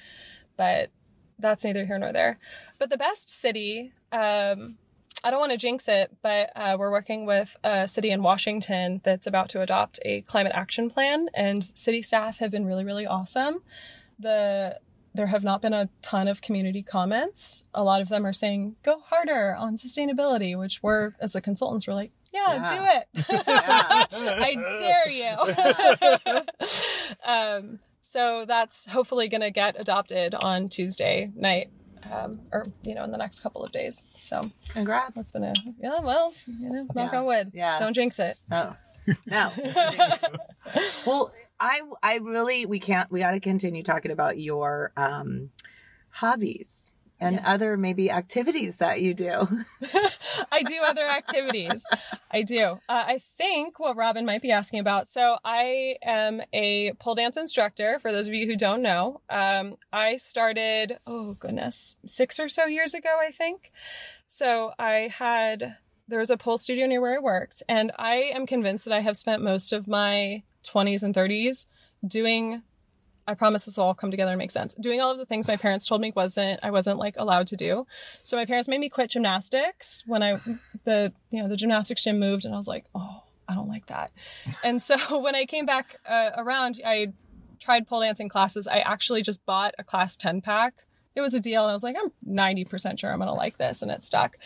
[0.57, 0.91] but
[1.39, 2.39] that's neither here nor there.
[2.79, 4.77] But the best city, um,
[5.25, 9.01] I don't want to jinx it, but uh, we're working with a city in Washington
[9.05, 13.07] that's about to adopt a climate action plan, and city staff have been really, really
[13.07, 13.61] awesome.
[14.19, 14.79] The
[15.15, 17.65] there have not been a ton of community comments.
[17.75, 21.89] A lot of them are saying go harder on sustainability, which we're as the consultants
[21.89, 22.75] we're like, yeah, Yeah.
[22.75, 23.27] do it.
[24.21, 26.43] I dare you.
[27.25, 31.71] um, so that's hopefully going to get adopted on Tuesday night,
[32.11, 34.03] um, or you know, in the next couple of days.
[34.19, 35.15] So congrats.
[35.15, 36.01] that's been a yeah.
[36.01, 37.19] Well, you know, knock Yeah.
[37.21, 37.51] on wood.
[37.55, 37.79] Yeah.
[37.79, 38.39] Don't jinx it.
[38.51, 38.75] No,
[39.27, 39.53] no.
[41.07, 45.51] well, I I really we can't we got to continue talking about your um
[46.11, 47.45] hobbies and Yes.
[47.47, 49.33] other maybe activities that you do.
[50.53, 51.85] I do other activities.
[52.31, 52.63] I do.
[52.89, 55.09] Uh, I think what Robyn might be asking about.
[55.09, 57.99] So I am a pole dance instructor.
[57.99, 60.99] For those of you who don't know, um, I started.
[61.07, 63.73] Oh goodness, six or so years ago, I think.
[64.27, 65.77] So I had
[66.07, 69.01] there was a pole studio near where I worked, and I am convinced that I
[69.01, 71.67] have spent most of my 20s and 30s
[72.07, 72.63] doing
[73.29, 74.75] I promise this will all come together and make sense.
[74.75, 77.57] Doing all of the things my parents told me wasn't I wasn't like allowed to
[77.57, 77.87] do.
[78.23, 80.41] So my parents made me quit gymnastics when I
[80.85, 83.87] the you know the gymnastics gym moved and I was like, "Oh, I don't like
[83.87, 84.11] that."
[84.65, 87.09] And so when I came back uh, around, I
[87.61, 88.67] tried pole dancing classes.
[88.67, 90.85] I actually just bought a class 10 pack.
[91.15, 93.59] It was a deal, and I was like, I'm 90% sure I'm going to like
[93.59, 94.37] this, and it stuck.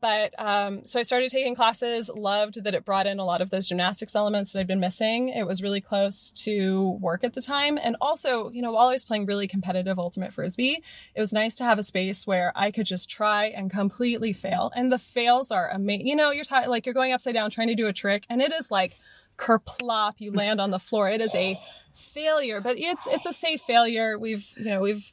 [0.00, 3.50] But um, so I started taking classes, loved that it brought in a lot of
[3.50, 5.28] those gymnastics elements that I'd been missing.
[5.28, 7.78] It was really close to work at the time.
[7.82, 10.82] And also, you know, while I was playing really competitive Ultimate Frisbee,
[11.14, 14.72] it was nice to have a space where I could just try and completely fail.
[14.74, 16.06] And the fails are amazing.
[16.06, 18.40] You know, you're t- like, you're going upside down trying to do a trick, and
[18.40, 18.96] it is like,
[19.36, 21.08] kerplop, you land on the floor.
[21.10, 21.56] It is a
[21.94, 24.18] failure, but it's it's a safe failure.
[24.18, 25.12] We've you know we've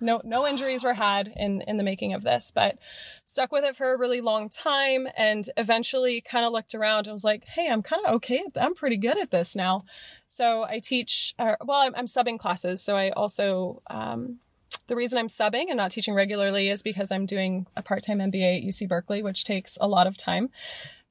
[0.00, 2.78] no no injuries were had in in the making of this but
[3.24, 7.12] stuck with it for a really long time and eventually kind of looked around and
[7.12, 8.42] was like hey i'm kind of okay.
[8.56, 9.84] I'm pretty good at this now.
[10.26, 12.82] So i teach uh, well I'm, I'm, subbing classes.
[12.82, 14.38] So i also um,
[14.86, 18.58] the reason i'm subbing and not teaching regularly is because i'm doing a part-time mba
[18.58, 20.50] at uc berkeley which takes a lot of time.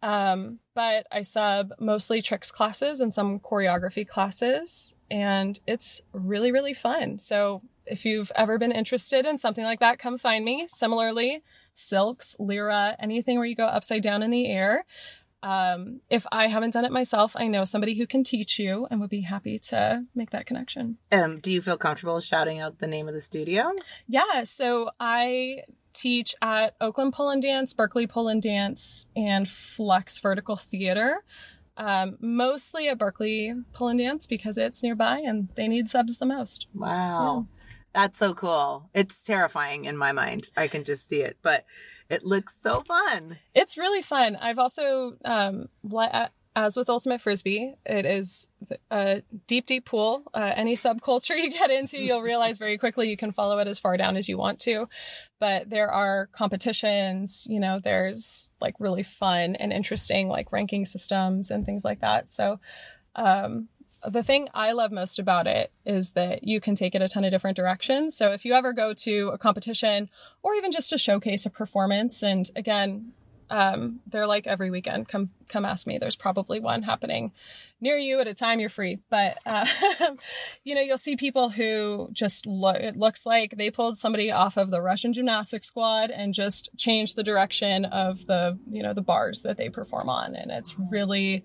[0.01, 6.73] Um, but I sub mostly tricks classes and some choreography classes, and it's really, really
[6.73, 7.19] fun.
[7.19, 10.67] So if you've ever been interested in something like that, come find me.
[10.67, 11.43] Similarly,
[11.75, 14.85] silks, lyra, anything where you go upside down in the air.
[15.43, 18.99] Um, if I haven't done it myself, I know somebody who can teach you and
[18.99, 20.97] would be happy to make that connection.
[21.11, 23.71] Um, do you feel comfortable shouting out the name of the studio?
[24.07, 25.59] Yeah, so I
[25.93, 31.23] teach at Oakland Pole and Dance, Berkeley Pole and Dance, and Flex Vertical Theater.
[31.77, 36.25] Um, mostly at Berkeley Pole and Dance because it's nearby and they need subs the
[36.25, 36.67] most.
[36.73, 37.47] Wow.
[37.93, 38.89] That's so cool.
[38.93, 40.49] It's terrifying in my mind.
[40.55, 41.65] I can just see it, but
[42.09, 43.37] it looks so fun.
[43.53, 44.35] It's really fun.
[44.35, 45.69] I've also, um,
[46.55, 48.47] as with Ultimate Frisbee, it is
[48.89, 50.23] a deep, deep pool.
[50.33, 53.79] Uh, any subculture you get into, you'll realize very quickly you can follow it as
[53.79, 54.87] far down as you want to.
[55.39, 61.51] But there are competitions, you know, there's like really fun and interesting like ranking systems
[61.51, 62.29] and things like that.
[62.29, 62.59] So,
[63.15, 63.67] um,
[64.07, 67.23] the thing I love most about it is that you can take it a ton
[67.23, 68.15] of different directions.
[68.15, 70.09] So if you ever go to a competition
[70.43, 73.13] or even just to showcase a performance, and again,
[73.49, 75.07] um, they're like every weekend.
[75.07, 75.97] Come, come ask me.
[75.97, 77.31] There's probably one happening
[77.81, 78.99] near you at a time you're free.
[79.09, 79.65] But uh,
[80.63, 82.77] you know, you'll see people who just look.
[82.77, 87.15] It looks like they pulled somebody off of the Russian gymnastics squad and just changed
[87.15, 91.43] the direction of the you know the bars that they perform on, and it's really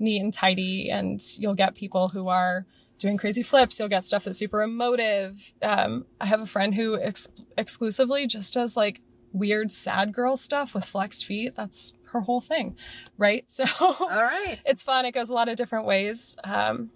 [0.00, 2.66] neat and tidy and you'll get people who are
[2.98, 6.98] doing crazy flips you'll get stuff that's super emotive um, i have a friend who
[6.98, 9.00] ex- exclusively just does like
[9.32, 12.76] weird sad girl stuff with flexed feet that's her whole thing
[13.16, 13.44] right?
[13.48, 14.58] So all right.
[14.64, 16.90] it's fun it goes a lot of different ways um,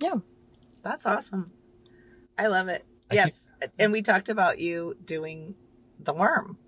[0.00, 0.16] yeah.
[0.82, 1.52] That's awesome.
[2.36, 2.84] I love it.
[3.10, 3.46] I yes
[3.78, 5.54] and we talked about you doing
[6.04, 6.58] the worm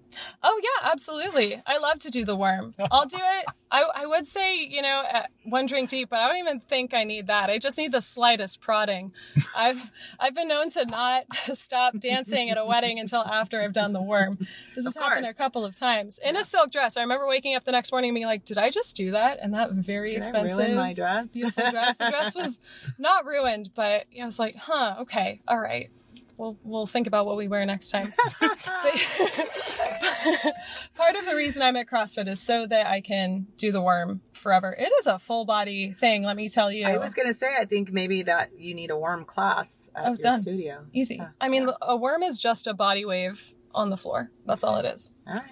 [0.43, 1.61] Oh yeah, absolutely.
[1.67, 2.75] I love to do the worm.
[2.91, 3.47] I'll do it.
[3.71, 6.95] I, I would say, you know, uh, one drink deep, but I don't even think
[6.95, 7.51] I need that.
[7.51, 9.13] I just need the slightest prodding.
[9.57, 13.93] I've I've been known to not stop dancing at a wedding until after I've done
[13.93, 14.39] the worm.
[14.75, 16.97] This has happened a couple of times in a silk dress.
[16.97, 19.39] I remember waking up the next morning and being like, "Did I just do that?"
[19.41, 21.29] And that very Did expensive, my dress?
[21.33, 21.97] beautiful dress.
[21.97, 22.61] The dress was
[22.99, 25.91] not ruined, but I was like, "Huh, okay, all right."
[26.37, 28.13] We'll we'll think about what we wear next time.
[30.95, 34.21] part of the reason I'm at CrossFit is so that I can do the worm
[34.33, 34.75] forever.
[34.79, 36.87] It is a full body thing, let me tell you.
[36.87, 40.09] I was gonna say I think maybe that you need a worm class at oh,
[40.11, 40.43] your done.
[40.43, 40.85] studio.
[40.93, 41.17] Easy.
[41.17, 41.29] Yeah.
[41.41, 41.75] I mean, yeah.
[41.83, 44.31] a worm is just a body wave on the floor.
[44.47, 45.11] That's all it is.
[45.27, 45.43] All right.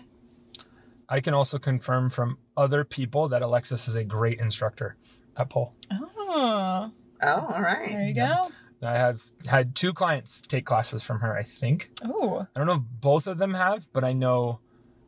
[1.09, 4.97] I can also confirm from other people that Alexis is a great instructor
[5.37, 5.75] at pole.
[5.90, 6.90] Oh.
[7.25, 7.88] Oh, all right.
[7.88, 8.45] There you yeah.
[8.45, 8.51] go.
[8.83, 11.90] I have had two clients take classes from her, I think.
[12.05, 12.47] Oh.
[12.55, 14.61] I don't know if both of them have, but I know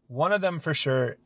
[0.06, 1.16] one of them for sure,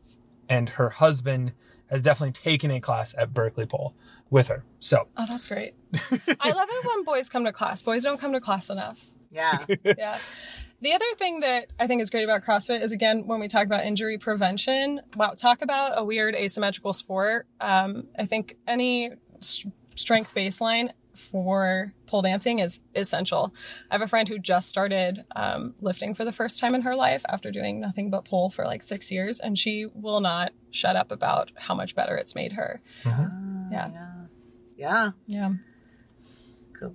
[0.49, 1.53] and her husband
[1.91, 3.95] has definitely taken a class at Berkeley Pole
[4.31, 4.65] with her.
[4.81, 5.09] So.
[5.17, 5.75] Oh, that's great.
[6.41, 7.83] I love it when boys come to class.
[7.83, 9.05] Boys don't come to class enough.
[9.31, 9.65] Yeah.
[9.85, 10.19] yeah.
[10.81, 13.67] The other thing that I think is great about CrossFit is again when we talk
[13.67, 15.01] about injury prevention.
[15.17, 17.47] Wow, talk about a weird asymmetrical sport.
[17.61, 23.53] Um, I think any st- strength baseline for pole dancing is essential.
[23.91, 26.95] I have a friend who just started um, lifting for the first time in her
[26.97, 30.97] life after doing nothing but pole for like six years, and she will not shut
[30.97, 32.81] up about how much better it's made her.
[33.03, 33.73] Mm-hmm.
[33.73, 33.91] Yeah.
[33.93, 34.13] yeah.
[34.77, 35.11] Yeah.
[35.27, 35.53] Yeah.
[36.79, 36.95] Cool.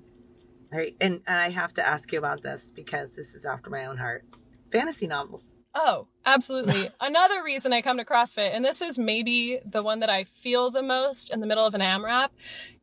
[0.72, 0.96] All right.
[1.02, 3.98] And, and I have to ask you about this because this is after my own
[3.98, 4.26] heart.
[4.72, 5.54] Fantasy novels.
[5.76, 6.90] Oh, absolutely.
[7.02, 10.70] Another reason I come to CrossFit, and this is maybe the one that I feel
[10.70, 12.30] the most in the middle of an AMRAP,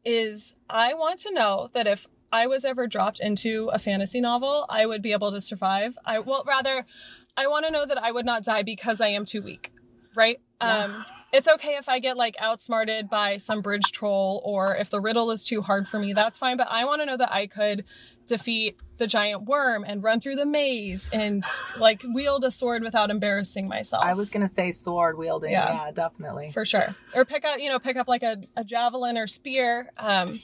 [0.04, 4.66] is I want to know that if I was ever dropped into a fantasy novel,
[4.68, 5.98] I would be able to survive.
[6.04, 6.86] I well rather
[7.36, 9.72] I want to know that I would not die because I am too weak.
[10.14, 10.40] right?
[10.60, 15.00] Um, it's okay if I get like outsmarted by some bridge troll or if the
[15.00, 16.56] riddle is too hard for me, that's fine.
[16.56, 17.84] But I want to know that I could
[18.26, 21.42] defeat the giant worm and run through the maze and
[21.78, 24.04] like wield a sword without embarrassing myself.
[24.04, 25.50] I was gonna say sword wielding.
[25.50, 25.86] Yeah.
[25.86, 26.52] Yeah, definitely.
[26.52, 26.94] for sure.
[27.16, 29.90] Or pick up, you know, pick up like a, a javelin or spear.
[29.96, 30.38] Um,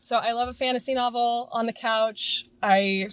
[0.00, 2.48] so I love a fantasy novel on the couch.
[2.62, 3.08] I,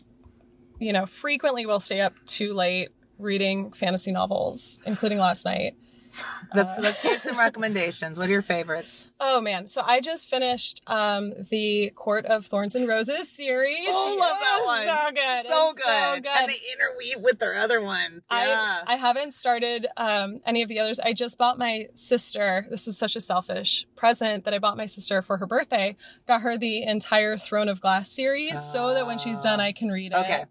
[0.79, 5.75] you know, frequently will stay up too late reading fantasy novels, including last night.
[6.56, 8.19] Let's let's hear some recommendations.
[8.19, 9.10] What are your favorites?
[9.19, 13.78] Oh man, so I just finished um the Court of Thorns and Roses series.
[13.88, 14.84] Oh, love that one.
[14.86, 15.49] So good.
[15.49, 15.86] So It's good.
[15.86, 16.41] So good.
[16.41, 18.21] And they interweave with their other ones.
[18.32, 18.82] Yeah.
[18.86, 20.99] I, I haven't started um, any of the others.
[20.99, 22.67] I just bought my sister.
[22.69, 25.95] This is such a selfish present that I bought my sister for her birthday.
[26.28, 29.89] Got her the entire Throne of Glass series so that when she's done, I can
[29.89, 30.17] read it.
[30.17, 30.45] Okay.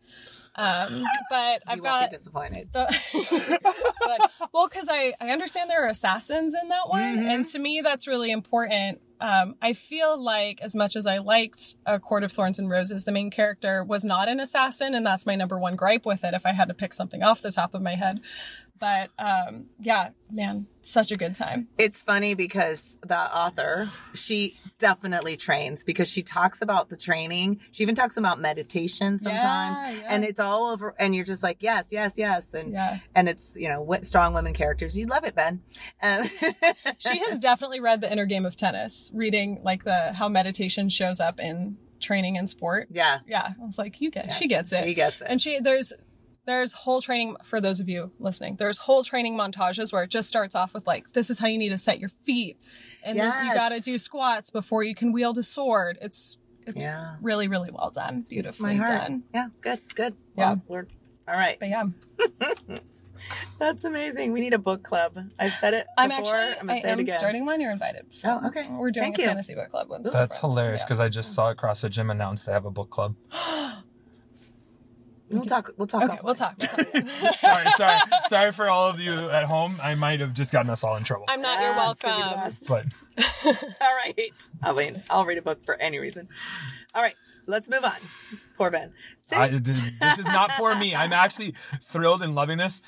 [0.54, 2.68] Um, but I've got be disappointed.
[2.72, 2.86] the,
[4.00, 7.18] but, well, because I, I understand there are assassins in that one.
[7.18, 7.34] Mhm.
[7.34, 9.00] And to me, that's really important.
[9.20, 13.04] Um, I feel like, as much as I liked A Court of Thorns and Roses,
[13.04, 14.94] the main character was not an assassin.
[14.94, 17.40] And that's my number one gripe with it if I had to pick something off
[17.40, 18.20] the top of my head.
[18.82, 21.68] But um, yeah, man, such a good time.
[21.78, 27.60] It's funny because the author, she definitely trains because she talks about the training.
[27.70, 29.78] She even talks about meditation sometimes.
[29.80, 30.06] Yeah, yeah.
[30.08, 32.54] And it's all over and you're just like, yes, yes, yes.
[32.54, 32.98] And Yeah.
[33.14, 34.98] and it's, you know, strong women characters.
[34.98, 35.62] You'd love it, Ben.
[36.02, 36.24] Um,
[36.98, 41.20] She has definitely read The Inner Game of Tennis, reading like the how meditation shows
[41.20, 42.88] up in training and sport.
[42.90, 43.20] yeah.
[43.28, 44.82] Yeah, I was like, you get, she gets it.
[44.84, 45.28] She gets it.
[45.30, 45.92] and she there's
[46.44, 50.28] there's whole training for those of you listening there's whole training montages where it just
[50.28, 52.56] starts off with like this is how you need to set your feet
[53.04, 56.82] and this, you got to do squats before you can wield a sword it's it's
[56.82, 57.16] Yeah.
[57.20, 60.14] really really well done It's beautifully done Yeah, good, good.
[60.36, 60.50] Yeah.
[60.50, 60.86] Well, we're
[61.28, 61.58] all right.
[61.60, 61.84] but yeah
[63.60, 64.32] That's amazing.
[64.32, 65.16] We need a book club.
[65.38, 66.34] I've said it i'm before.
[66.34, 67.18] actually I'm gonna i say it am again.
[67.18, 68.66] starting one you're invited So Oh, okay.
[68.68, 69.28] we're doing Thank a you.
[69.28, 70.38] fantasy book club with That's friends.
[70.38, 70.86] hilarious Yeah.
[70.86, 73.14] because I just saw at CrossFit Gym announce they have a book club.
[75.32, 75.70] We'll talk.
[75.76, 76.02] We'll talk.
[76.02, 77.38] okay we'll talk, we'll talk.
[77.38, 79.78] sorry, sorry, sorry for all of you at home.
[79.82, 81.24] I might have just gotten us all in trouble.
[81.28, 81.90] i'm not Yeah, you're ah,
[82.46, 82.90] it's be welcome.
[83.14, 83.26] But
[83.80, 84.32] All right.
[84.62, 86.28] I mean, I'll read a book for any reason.
[86.94, 87.14] All right,
[87.46, 87.96] let's move on.
[88.56, 88.92] Poor Ben.
[89.32, 90.94] I, this, this is not for me.
[90.94, 92.82] I'm actually thrilled and loving this.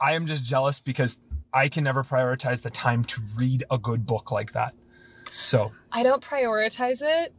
[0.00, 1.18] I am just jealous because
[1.52, 4.74] I can never prioritize the time to read a good book like that.
[5.38, 7.34] So i don't prioritize it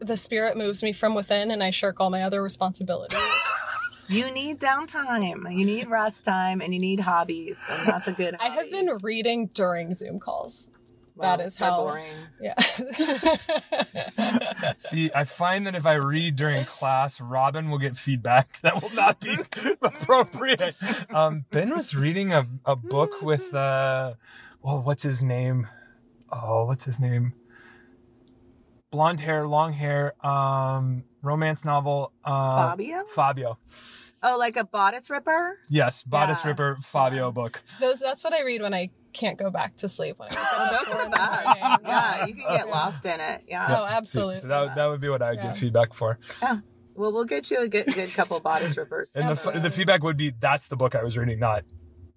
[0.00, 3.20] the spirit moves me from within and i shirk all my other responsibilities
[4.08, 5.52] you need downtime.
[5.54, 8.36] You need rest time, and you need hobbies, and that's a good.
[8.40, 10.68] I have been reading during Zoom calls.
[11.14, 12.04] Well, that is how- boring.
[12.40, 12.58] Yeah.
[14.78, 18.94] See, I find that if I read during class, Robyn will get feedback that will
[18.94, 19.36] not be
[19.82, 20.74] appropriate.
[21.10, 24.14] Um, ben was reading a, a book with, uh,
[24.64, 25.68] oh, what's his name?
[26.30, 27.34] Oh, what's his name?
[28.92, 32.12] Blonde hair, long hair, um, romance novel.
[32.24, 33.04] Uh, Fabio?
[33.06, 33.58] Fabio.
[34.22, 35.58] Oh, like a bodice ripper.
[35.68, 36.50] Yes, Bodice Yeah.
[36.50, 37.62] Ripper Fabio book.
[37.80, 40.46] Those that's what I read when I can't go back to sleep when I wake
[40.52, 40.70] Oh, up.
[40.70, 41.44] those four are in the the best.
[41.60, 41.78] morning.
[41.86, 43.42] Yeah, you can get lost in it.
[43.48, 43.66] Yeah.
[43.80, 44.36] Oh, absolutely.
[44.38, 45.46] So that, that would be what I would Yeah.
[45.48, 46.18] give feedback for.
[46.40, 46.58] Yeah.
[46.94, 49.12] Well, we'll get you a good, good couple bodice rippers.
[49.16, 51.64] And the, f- the feedback would be that's the book I was reading, not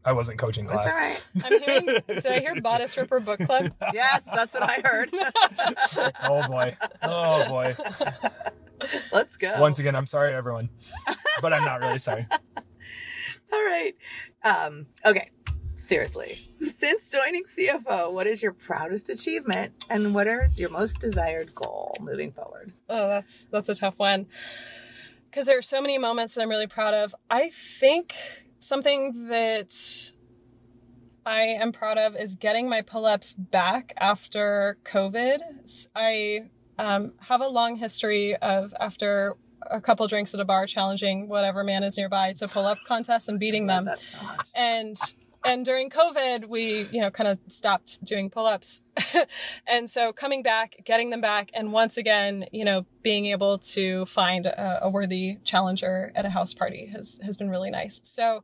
[0.06, 0.94] I wasn't coaching That's class.
[0.94, 1.24] all right.
[1.44, 3.72] I'm hearing did I hear Bodice Ripper Book Club?
[3.94, 5.12] Yes, that's what I heard.
[6.24, 6.78] Oh boy.
[7.02, 7.76] Oh boy.
[9.12, 9.54] Let's go.
[9.60, 10.70] Once again, I'm sorry, everyone.
[11.42, 12.28] But I'm not really sorry.
[13.54, 13.96] All right.
[14.44, 15.32] Um, okay.
[15.76, 16.38] Seriously.
[16.66, 21.96] Since joining CFO, what is your proudest achievement and what is your most desired goal
[22.00, 22.74] moving forward?
[22.90, 24.28] Oh, that's that's a tough one.
[25.30, 27.14] Because there are so many moments that I'm really proud of.
[27.30, 28.16] I think
[28.66, 30.12] something that
[31.26, 35.40] I am proud of is getting my pull-ups back after COVID.
[35.96, 39.36] I um, have a long history of after
[39.70, 43.28] a couple drinks at a bar challenging whatever man is nearby to pull up contests
[43.28, 44.18] and beating them so
[44.54, 44.96] and
[45.46, 48.82] and during covid we you know kind of stopped doing pull-ups.
[49.68, 54.06] And so coming back getting them back and once again you know being able to
[54.06, 58.02] find a, a worthy challenger at a house party has has been really nice.
[58.04, 58.44] So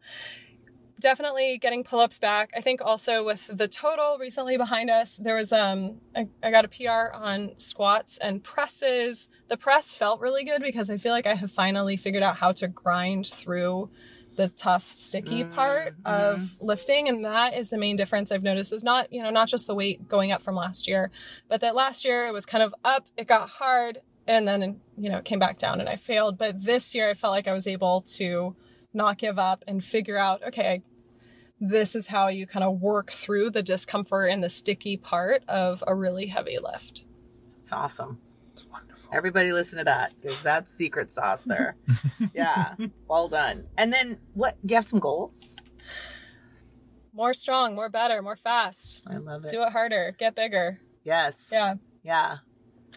[0.99, 2.51] definitely getting pull-ups back.
[2.55, 6.65] I think also with the total recently behind us there was um I, I got
[6.65, 9.29] a pr on squats and presses.
[9.47, 12.51] The press felt really good because i feel like i have finally figured out how
[12.53, 13.89] to grind through
[14.35, 16.65] the tough sticky mm-hmm, part of mm-hmm.
[16.65, 19.67] lifting and that is the main difference i've noticed is not you know not just
[19.67, 21.11] the weight going up from last year
[21.49, 25.09] but that last year it was kind of up it got hard and then you
[25.09, 27.53] know it came back down and i failed but this year i felt like i
[27.53, 28.55] was able to
[28.93, 30.81] not give up and figure out okay
[31.61, 35.83] this is how you kind of work through the discomfort and the sticky part of
[35.85, 37.05] a really heavy lift.
[37.59, 38.19] It's awesome.
[39.11, 39.17] It's wonderful.
[39.17, 41.75] Everybody listen to that because that's secret sauce there.
[42.33, 42.75] yeah.
[43.07, 43.67] Well done.
[43.77, 44.55] And then what?
[44.65, 45.55] Do you have some goals?
[47.13, 49.03] More strong, more better, more fast.
[49.07, 49.51] I love it.
[49.51, 50.79] Do it harder, get bigger.
[51.03, 51.49] Yes.
[51.51, 52.37] Yeah, Yeah.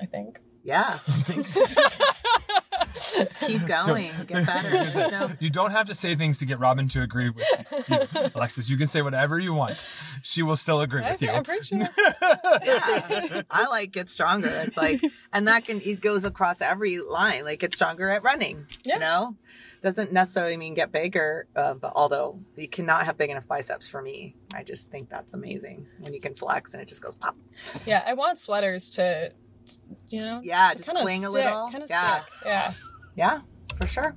[0.00, 0.38] I think.
[0.62, 0.98] Yeah.
[2.94, 4.12] Just keep going.
[4.26, 5.10] Get better.
[5.10, 5.30] No.
[5.40, 7.46] You don't have to say things to get Robyn to agree with
[7.88, 8.30] you.
[8.34, 9.84] Alexis, you can say whatever you want.
[10.22, 11.30] She will still agree I with you.
[11.30, 11.78] I'm pretty sure.
[11.80, 13.42] yeah.
[13.50, 14.48] I like get stronger.
[14.48, 15.02] It's like,
[15.32, 17.44] and that can, it goes across every line.
[17.44, 18.94] Like get stronger at running, Yeah.
[18.94, 19.36] you know?
[19.82, 24.00] Doesn't necessarily mean get bigger, uh, but although you cannot have big enough biceps for
[24.00, 27.36] me, I just think that's amazing when you can flex and it just goes pop.
[27.84, 29.32] Yeah, I want sweaters to,
[30.08, 31.70] you know, Yeah, just kinda cling a little.
[31.70, 32.20] Kinda Yeah.
[32.20, 32.32] stick.
[32.44, 32.72] Yeah.
[33.16, 33.40] Yeah,
[33.76, 34.16] for sure.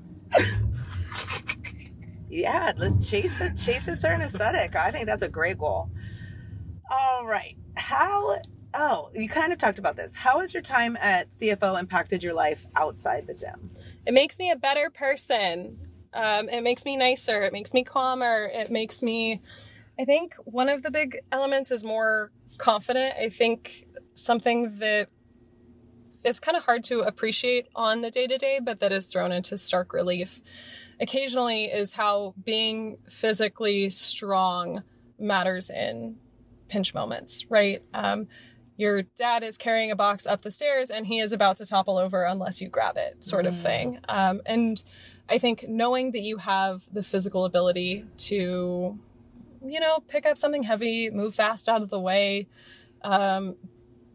[2.30, 3.56] yeah, let's chase it.
[3.56, 4.76] Chase a certain aesthetic.
[4.76, 5.90] I think that's a great goal.
[6.90, 7.56] All right.
[7.76, 8.38] How?
[8.74, 10.14] Oh, you kind of talked about this.
[10.16, 13.70] How has your time at CFO impacted your life outside the gym?
[14.06, 15.80] It makes me a better person.
[16.14, 17.44] Um, it makes me nicer.
[17.44, 18.46] It makes me calmer.
[18.46, 19.42] It makes me,
[20.00, 23.16] I think one of the big elements is more confident.
[23.18, 25.10] I think something that
[26.28, 29.32] is kind of hard to appreciate on the day to day, but that is thrown
[29.32, 30.42] into stark relief
[31.00, 34.84] occasionally is how being physically strong
[35.20, 36.16] matters in
[36.70, 37.84] pinch moments, right?
[37.94, 38.28] Um,
[38.78, 41.98] your dad is carrying a box up the stairs and he is about to topple
[41.98, 44.00] over unless you grab it, sort of thing.
[44.10, 44.84] Um, and
[45.30, 48.98] I think knowing that you have the physical ability to,
[49.66, 52.48] you know, pick up something heavy, move fast out of the way,
[53.04, 53.56] um,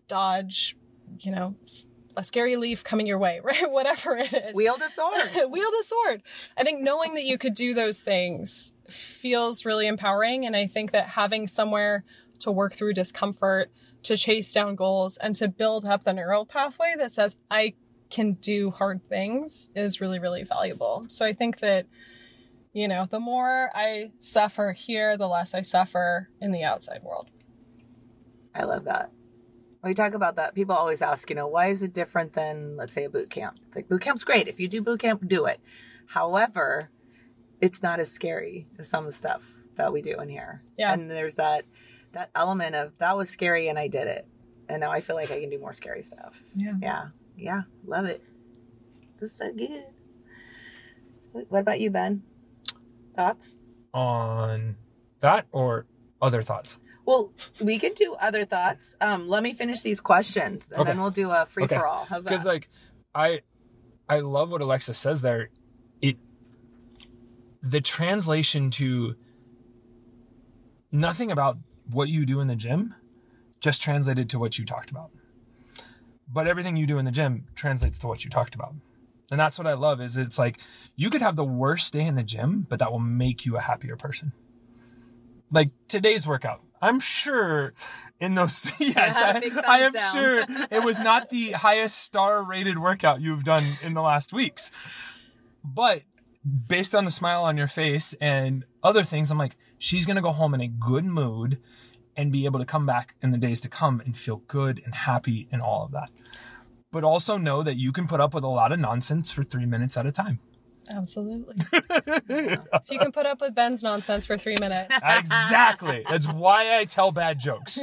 [0.08, 0.76] dodge,
[1.20, 1.86] you know, s-
[2.16, 3.70] a scary leaf coming your way, right?
[3.70, 5.50] Whatever it is Wield a sword.
[5.50, 6.22] wield a sword.
[6.56, 10.46] I think knowing that you could do those things feels really empowering.
[10.46, 12.04] And I think that having somewhere
[12.40, 13.70] to work through discomfort,
[14.04, 17.74] to chase down goals, and to build up the neural pathway that says, I
[18.10, 21.06] can do hard things is really, really valuable.
[21.08, 21.86] So I think that,
[22.72, 27.30] you know, the more I suffer here, the less I suffer in the outside world.
[28.54, 29.10] I love that.
[29.82, 32.76] When we talk about that, people always ask, you know, why is it different than,
[32.76, 33.58] let's say, a boot camp?
[33.66, 34.46] It's like boot camp's great.
[34.46, 35.60] If you do boot camp, do it.
[36.06, 36.90] However,
[37.60, 39.42] it's not as scary as some of the stuff
[39.74, 40.62] that we do in here.
[40.78, 40.92] Yeah.
[40.92, 41.64] And there's that
[42.12, 44.24] that element of that was scary and I did it.
[44.68, 46.40] And now I feel like I can do more scary stuff.
[46.54, 46.74] Yeah.
[46.80, 47.08] Yeah.
[47.36, 47.62] Yeah.
[47.84, 48.22] Love it.
[49.18, 49.84] This is so good.
[51.32, 52.22] What about you, Ben?
[53.16, 53.56] Thoughts?
[53.92, 54.76] On
[55.18, 55.86] that or
[56.20, 56.78] other thoughts?
[57.04, 58.96] Well, we can do other thoughts.
[59.00, 60.90] Um, let me finish these questions and Okay.
[60.90, 61.76] then we'll do a free Okay.
[61.76, 62.04] for all.
[62.04, 62.68] How's Because like
[63.14, 63.40] I
[64.08, 65.50] I love what Alexa says there.
[66.00, 66.16] It
[67.62, 69.16] the translation to
[70.92, 71.58] nothing about
[71.90, 72.94] what you do in the gym
[73.60, 75.10] just translated to what you talked about.
[76.28, 78.74] But everything you do in the gym translates to what you talked about.
[79.30, 80.60] And that's what I love is it's like
[80.96, 83.60] you could have the worst day in the gym, but that will make you a
[83.60, 84.32] happier person.
[85.50, 86.62] Like today's workout.
[86.82, 87.72] I'm sure
[88.20, 90.12] in those yes, had a big I, I am down.
[90.12, 94.70] sure it was not the highest star rated workout you've done in the last weeks.
[95.64, 96.02] But
[96.44, 100.32] based on the smile on your face and other things, I'm like, she's gonna go
[100.32, 101.58] home in a good mood
[102.16, 104.94] and be able to come back in the days to come and feel good and
[104.94, 106.10] happy and all of that.
[106.90, 109.66] But also know that you can put up with a lot of nonsense for three
[109.66, 110.40] minutes at a time.
[110.90, 111.54] Absolutely.
[112.28, 114.94] if you can put up with Ben's nonsense for three minutes.
[114.94, 116.04] Exactly.
[116.10, 117.80] That's why I tell bad jokes.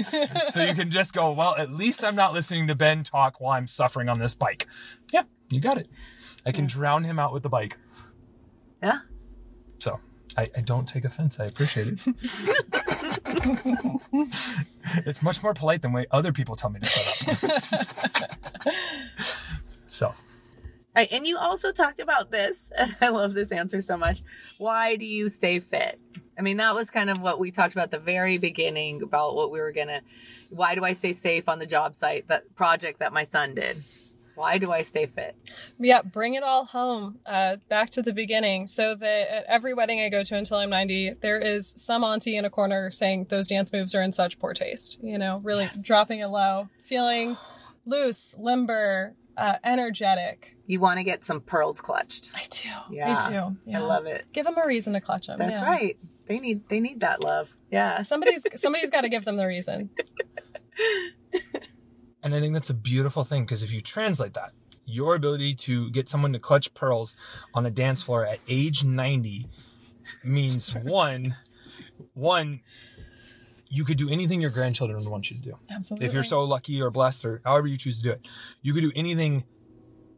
[0.50, 3.54] So you can just go, well, at least I'm not listening to Ben talk while
[3.54, 4.68] I'm suffering on this bike.
[5.12, 5.90] Yeah, you got it.
[6.46, 7.78] I can drown him out with the bike.
[8.84, 9.00] yeah.
[9.80, 10.00] So
[10.38, 11.40] I, I don't take offense.
[11.40, 12.00] I appreciate it.
[15.06, 18.74] it's much more polite than way other people tell me to shut up.
[19.88, 20.16] so All
[20.96, 21.08] right.
[21.12, 24.22] And you also talked about this, and I love this answer so much.
[24.58, 26.00] Why do you stay fit?
[26.38, 29.36] I mean, that was kind of what we talked about at the very beginning about
[29.36, 30.02] what we were gonna.
[30.50, 32.28] Why do I stay safe on the job site?
[32.28, 33.84] That project that my son did.
[34.36, 35.36] Why do I stay fit?
[35.78, 37.20] Yeah, bring it all home.
[37.26, 38.68] Uh, back to the beginning.
[38.68, 42.38] So that at every wedding I go to until I'm 90, there is some auntie
[42.38, 44.98] in a corner saying those dance moves are in such poor taste.
[45.02, 45.84] You know, really Yes.
[45.84, 47.36] dropping it low, feeling
[47.86, 50.56] loose, limber, uh, energetic.
[50.68, 52.32] You want to get some pearls clutched.
[52.36, 52.70] I do.
[52.92, 53.18] Yeah.
[53.18, 53.58] I do.
[53.66, 53.80] Yeah.
[53.80, 54.26] I love it.
[54.34, 55.38] Give them a reason to clutch them.
[55.38, 55.66] That's yeah.
[55.66, 55.98] right.
[56.28, 57.58] They need they need that love.
[57.72, 58.02] Yeah.
[58.04, 59.90] Somebody's somebody's got to give them the reason.
[62.22, 64.52] And I think that's a beautiful thing because if you translate that,
[64.86, 67.16] your ability to get someone to clutch pearls
[67.54, 69.48] on a dance floor at age 90
[70.24, 71.38] means one,
[72.14, 72.62] one,
[73.70, 75.60] you could do anything your grandchildren want you to do.
[75.70, 76.08] Absolutely.
[76.08, 78.22] If you're so lucky or blessed or however you choose to do it,
[78.62, 79.44] you could do anything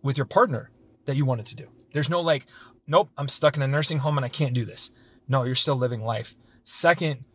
[0.02, 0.72] with your partner
[1.06, 1.68] that you wanted to do.
[1.94, 2.46] There's no like,
[2.88, 4.90] nope, I'm stuck in a nursing home and I can't do this.
[5.28, 6.36] No, you're still living life.
[6.64, 7.26] Second,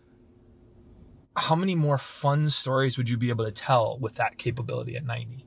[1.37, 5.05] how many more fun stories would you be able to tell with that capability at
[5.05, 5.45] 90?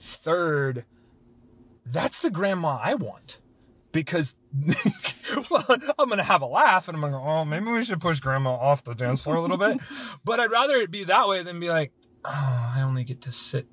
[0.00, 0.84] Third,
[1.86, 3.38] that's the grandma I want.
[3.92, 4.34] Because
[5.50, 5.66] well,
[5.98, 8.50] I'm gonna have a laugh and I'm gonna go, oh, maybe we should push grandma
[8.50, 9.78] off the dance floor a little bit.
[10.24, 11.92] but I'd rather it be that way than be like,
[12.24, 13.66] oh, I only get to sit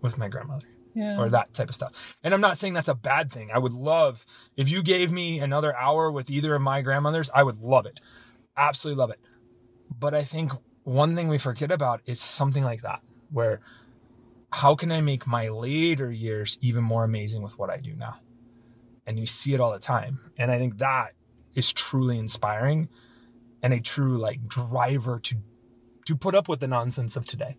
[0.00, 1.18] with my grandmother yeah.
[1.18, 1.92] or that type of stuff.
[2.22, 3.50] And I'm not saying that's a bad thing.
[3.52, 4.24] I would love
[4.56, 8.00] if you gave me another hour with either of my grandmothers, I would love it.
[8.56, 9.20] Absolutely love it.
[9.96, 10.52] But I think
[10.84, 13.00] one thing we forget about is something like that,
[13.30, 13.60] where
[14.50, 18.18] how can I make my later years even more amazing with what I do now?
[19.06, 20.30] And you see it all the time.
[20.38, 21.12] And I think that
[21.54, 22.88] is truly inspiring
[23.62, 25.36] and a true like driver to
[26.06, 27.56] to put up with the nonsense of today,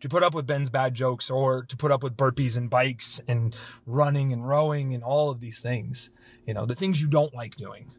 [0.00, 3.20] to put up with Ben's bad jokes, or to put up with burpees and bikes
[3.26, 6.10] and running and rowing and all of these things,
[6.46, 7.90] you know, the things you don't like doing.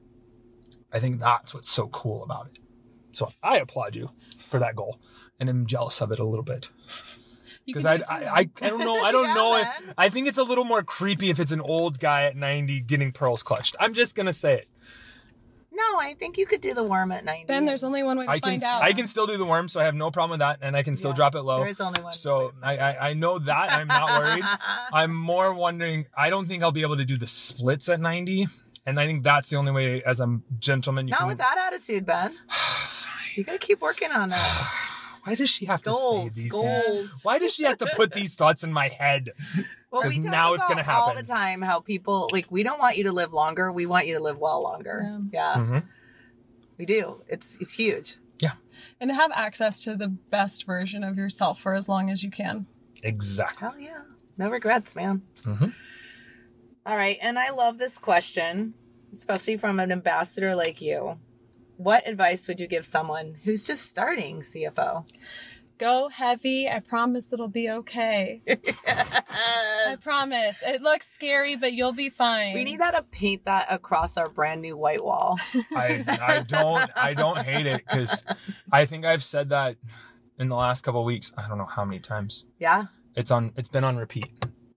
[0.91, 2.59] I think that's what's so cool about it.
[3.11, 4.99] So I applaud you for that goal
[5.39, 6.69] and am jealous of it a little bit.
[7.69, 9.93] You Because I, I, I, I, don't know, I don't Yeah, know if, man.
[9.97, 13.11] I think it's a little more creepy if it's an old guy at 90 getting
[13.11, 13.75] pearls clutched.
[13.79, 14.67] I'm just going to say it.
[15.71, 17.45] No, I think you could do the worm at 90.
[17.45, 18.81] Ben, there's only one way to I can, find out.
[18.81, 20.83] I can still do the worm, so I have no problem with that, and I
[20.83, 21.59] can still Yeah, drop it low.
[21.59, 22.13] There is only one.
[22.13, 24.43] So I, I, I know that I'm not worried.
[24.91, 26.07] I'm more wondering.
[26.17, 28.47] I don't think I'll be able to do the splits at 90,
[28.85, 30.03] and I think that's the only way.
[30.03, 31.27] As a gentleman, you Not can.
[31.29, 32.35] with that attitude, Ben.
[33.35, 34.85] You gotta keep working on that.
[35.23, 36.85] Why does she have to say these goals.
[36.85, 37.13] things?
[37.23, 39.29] Why does she have to put these thoughts in my head?
[39.91, 42.79] Well, we talk now it's about gonna all the time how people like we don't
[42.79, 43.71] want you to live longer.
[43.71, 45.19] We want you to live well longer.
[45.31, 45.83] Yeah, Mhm.
[46.77, 47.23] we do.
[47.27, 48.17] It's it's huge.
[48.39, 48.53] Yeah,
[49.01, 52.31] and to have access to the best version of yourself for as long as you
[52.31, 52.67] can.
[53.03, 53.67] Exactly.
[53.67, 54.01] Hell yeah,
[54.37, 55.23] no regrets, man.
[55.43, 55.73] Mhm.
[56.85, 58.73] All right, and I love this question,
[59.13, 61.19] especially from an ambassador like you.
[61.79, 65.09] What advice would you give someone who's just starting CFO?
[65.77, 66.67] Go heavy.
[66.67, 68.41] I promise it'll be okay.
[68.85, 70.61] I promise.
[70.61, 72.53] It looks scary, but you'll be fine.
[72.53, 75.39] We need that to paint that across our brand new white wall.
[75.73, 78.25] I, I don't I don't hate it because
[78.69, 79.77] I think I've said that
[80.37, 81.31] in the last couple of weeks.
[81.37, 82.45] I don't know how many times.
[82.59, 84.27] Yeah, it's on it's been on repeat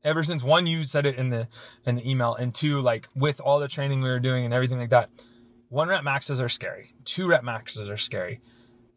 [0.04, 1.48] ever since one you said it in the
[1.84, 4.78] in the email and two like with all the training we were doing and everything
[4.78, 5.08] like that
[5.72, 8.42] one rep maxes are scary two rep maxes are scary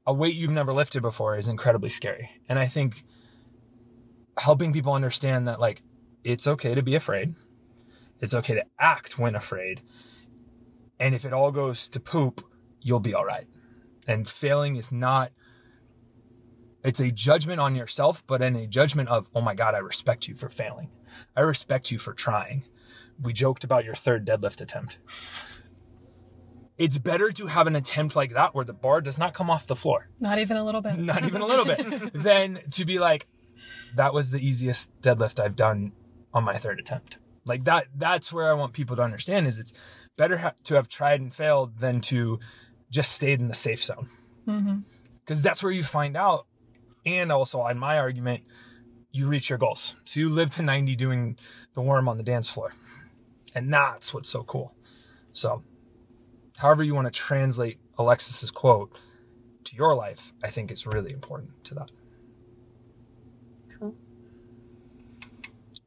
[0.05, 3.05] a weight you've never lifted before is incredibly scary and i think
[4.38, 5.82] helping people understand that like
[6.26, 7.34] it's okay to be afraid
[8.19, 9.82] it's okay to act when afraid
[10.99, 12.45] and if it all goes to poop
[12.82, 13.47] you'll be all right
[14.05, 15.32] and failing is not
[16.84, 20.28] it's a judgment on yourself, but in a judgment of, oh my God, I respect
[20.28, 20.91] you for failing.
[21.36, 22.63] I respect you for trying.
[23.19, 24.99] We joked about your third deadlift attempt.
[26.78, 29.65] It's better to have an attempt like that where the bar does not come off
[29.67, 30.97] the floor, Not even a little bit.
[30.97, 33.28] not even a little bit, than to be like,
[33.95, 35.93] that was the easiest deadlift I've done
[36.34, 37.17] on my third attempt.
[37.45, 39.71] Like that, that's where I want people to understand is it's
[40.17, 42.39] better ha- to have tried and failed than to
[42.89, 44.09] just stayed in the safe zone
[44.47, 44.80] mm-hmm.
[45.21, 46.47] because that's where you find out.
[47.05, 48.43] And also, on my argument,
[49.11, 49.95] you reach your goals.
[50.05, 51.38] So you live to 90 doing
[51.73, 52.73] the worm on the dance floor.
[53.53, 54.73] And that's what's so cool.
[55.32, 55.63] So,
[56.58, 58.91] however you want to translate Alexis's quote
[59.66, 61.91] to your life, I think is really important to that.
[63.78, 63.95] cool.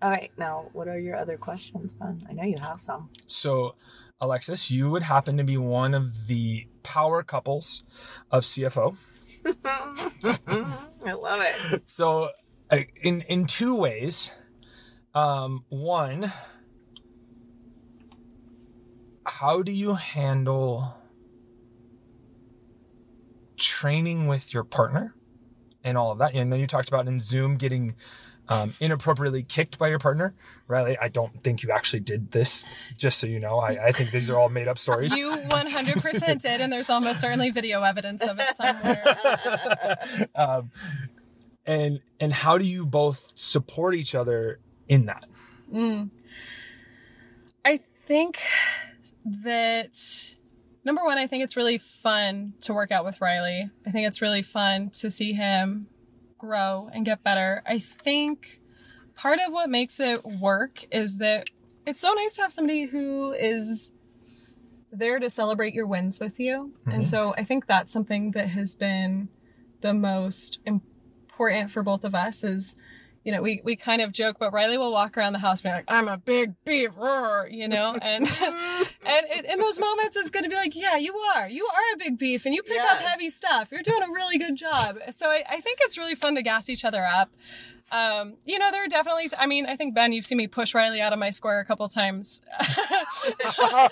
[0.01, 2.27] All right, now what are your other questions, Ben?
[2.29, 3.11] I know you have some.
[3.27, 3.75] So,
[4.21, 7.85] Alexis, you would happen to be one of the power couples
[8.31, 8.97] of CFO.
[9.65, 11.83] I love it.
[11.87, 12.31] So,
[12.71, 14.33] uh, in in two ways,
[15.15, 16.33] um, one,
[19.29, 20.97] how do you handle
[23.57, 25.15] training with your partner
[25.85, 26.35] and all of that?
[26.35, 27.95] You know, you talked about in Zoom getting
[28.49, 30.35] um, inappropriately kicked by your partner.
[30.67, 32.65] Riley, I don't think you actually did this.
[32.97, 35.17] Just so you know, I, I think these are all made up stories.
[35.17, 40.29] You 100% did, and there's almost certainly video evidence of it somewhere.
[40.35, 40.71] um,
[41.67, 44.59] and and how do you both support each other
[44.89, 45.29] in that?
[45.73, 46.11] Mm.
[47.65, 48.41] I think
[49.45, 50.37] that
[50.85, 53.71] number one, I think it's really fun to work out with Riley.
[53.87, 55.89] I think it's really fun to see him
[56.39, 57.63] grow and get better.
[57.67, 58.61] I think
[59.15, 61.51] part of what makes it work is that
[61.87, 63.93] it's so nice to have somebody who is
[64.93, 66.73] there to celebrate your wins with you.
[66.87, 66.95] Mhm.
[66.95, 69.29] And so I think that's something that has been
[69.81, 72.77] the most important for both of us is
[73.29, 75.75] you know, we, we kind of joke, but Riley will walk around the house being
[75.75, 80.31] like, I'm a big beef, roar, you know, and, and it, in those moments, it's
[80.31, 82.81] going to be like, yeah, you are, you are a big beef and you pick
[82.81, 83.69] up heavy stuff.
[83.71, 84.97] You're doing a really good job.
[85.15, 87.29] So I, I think it's really fun to gas each other up.
[87.91, 90.75] Um, you know, there are definitely, I mean, I think Ben, you've seen me push
[90.75, 92.43] Riley out of my square a couple times.
[92.61, 93.89] oh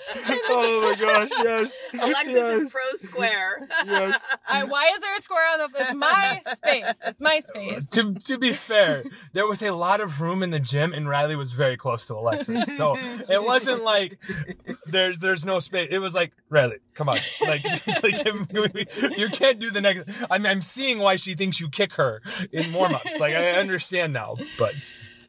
[0.83, 1.75] my gosh, yes.
[1.93, 2.61] Alexis yes.
[2.61, 3.67] is pro square.
[3.85, 4.21] yes.
[4.47, 6.95] I, why is there a square on the, it's my space.
[7.05, 7.89] It's my space.
[7.89, 11.35] To, to be fair, there was a lot of room in the gym, and Riley
[11.35, 12.77] was very close to Alexis.
[12.77, 12.95] So
[13.29, 14.19] it wasn't like
[14.85, 15.89] there's there's no space.
[15.91, 17.63] It was like Riley, come on, like,
[18.03, 18.25] like
[19.17, 20.09] you can't do the next.
[20.29, 22.21] I mean, I'm seeing why she thinks you kick her
[22.51, 23.19] in warm ups.
[23.19, 24.73] Like I understand now, but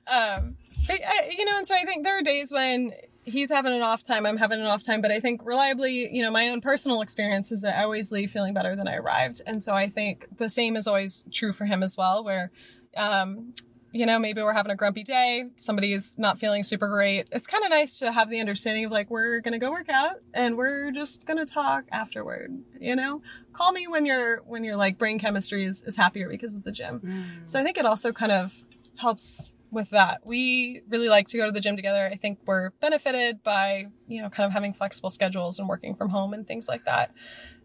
[0.08, 0.56] Um,
[0.86, 2.92] but, I, you know, and so I think there are days when
[3.24, 6.22] he's having an off time, I'm having an off time, but I think reliably, you
[6.22, 9.42] know, my own personal experience is that I always leave feeling better than I arrived.
[9.46, 12.50] And so I think the same is always true for him as well, where,
[12.96, 13.52] um,
[13.92, 17.28] you know, maybe we're having a grumpy day, somebody's not feeling super great.
[17.32, 19.90] It's kind of nice to have the understanding of like, we're going to go work
[19.90, 23.20] out and we're just going to talk afterward, you know?
[23.58, 26.70] Call me when you're, when your like brain chemistry is, is happier because of the
[26.70, 27.42] gym.
[27.46, 28.54] So I think it also kind of
[28.94, 30.20] helps with that.
[30.24, 32.06] We really like to go to the gym together.
[32.06, 36.10] I think we're benefited by, you know, kind of having flexible schedules and working from
[36.10, 37.12] home and things like that.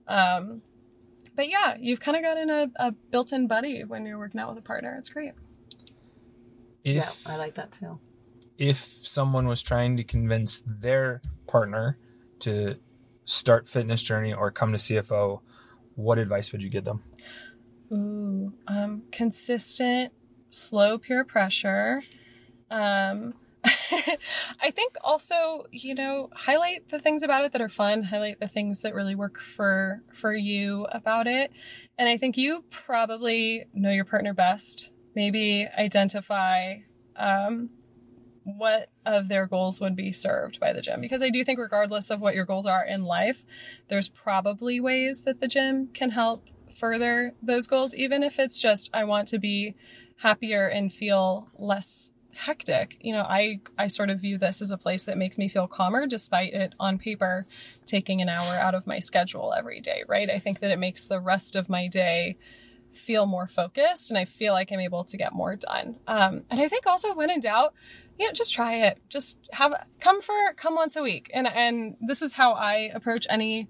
[0.08, 0.64] Um,
[1.36, 4.58] but yeah, you've kind of gotten a, a built-in buddy when you're working out with
[4.58, 4.96] a partner.
[4.98, 5.34] It's great.
[6.84, 8.00] if yeah, I like that too.
[8.58, 12.00] if someone was trying to convince their partner
[12.39, 12.78] to
[13.26, 15.41] start fitness journey or come to CFO,
[15.96, 17.04] what advice would you give them?
[17.91, 20.12] Ooh, um, consistent,
[20.50, 22.02] slow peer pressure.
[22.72, 23.36] Um,
[24.62, 28.48] I think also, you know, highlight the things about it that are fun, highlight the
[28.48, 31.52] things that really work for for you about it.
[31.98, 34.91] And I think you probably know your partner best.
[35.16, 36.78] Maybe identify
[37.16, 37.70] um,
[38.44, 42.10] what of their goals would be served by the gym because I do think regardless
[42.10, 43.44] of what your goals are in life,
[43.88, 48.89] there's probably ways that the gym can help further those goals even if it's just
[48.94, 49.76] I want to be
[50.18, 52.98] happier and feel less hectic.
[53.02, 55.68] You know, I I sort of view this as a place that makes me feel
[55.68, 57.46] calmer despite it on paper
[57.86, 60.30] taking an hour out of my schedule every day, right?
[60.30, 62.38] I think that it makes the rest of my day
[62.94, 65.98] feel more focused and I feel like I'm able to get more done.
[66.08, 67.74] Um, and I think also when in doubt,
[68.20, 69.00] you know, just try it.
[69.10, 71.32] Just have come for come once a week.
[71.34, 73.70] And and this is how I approach any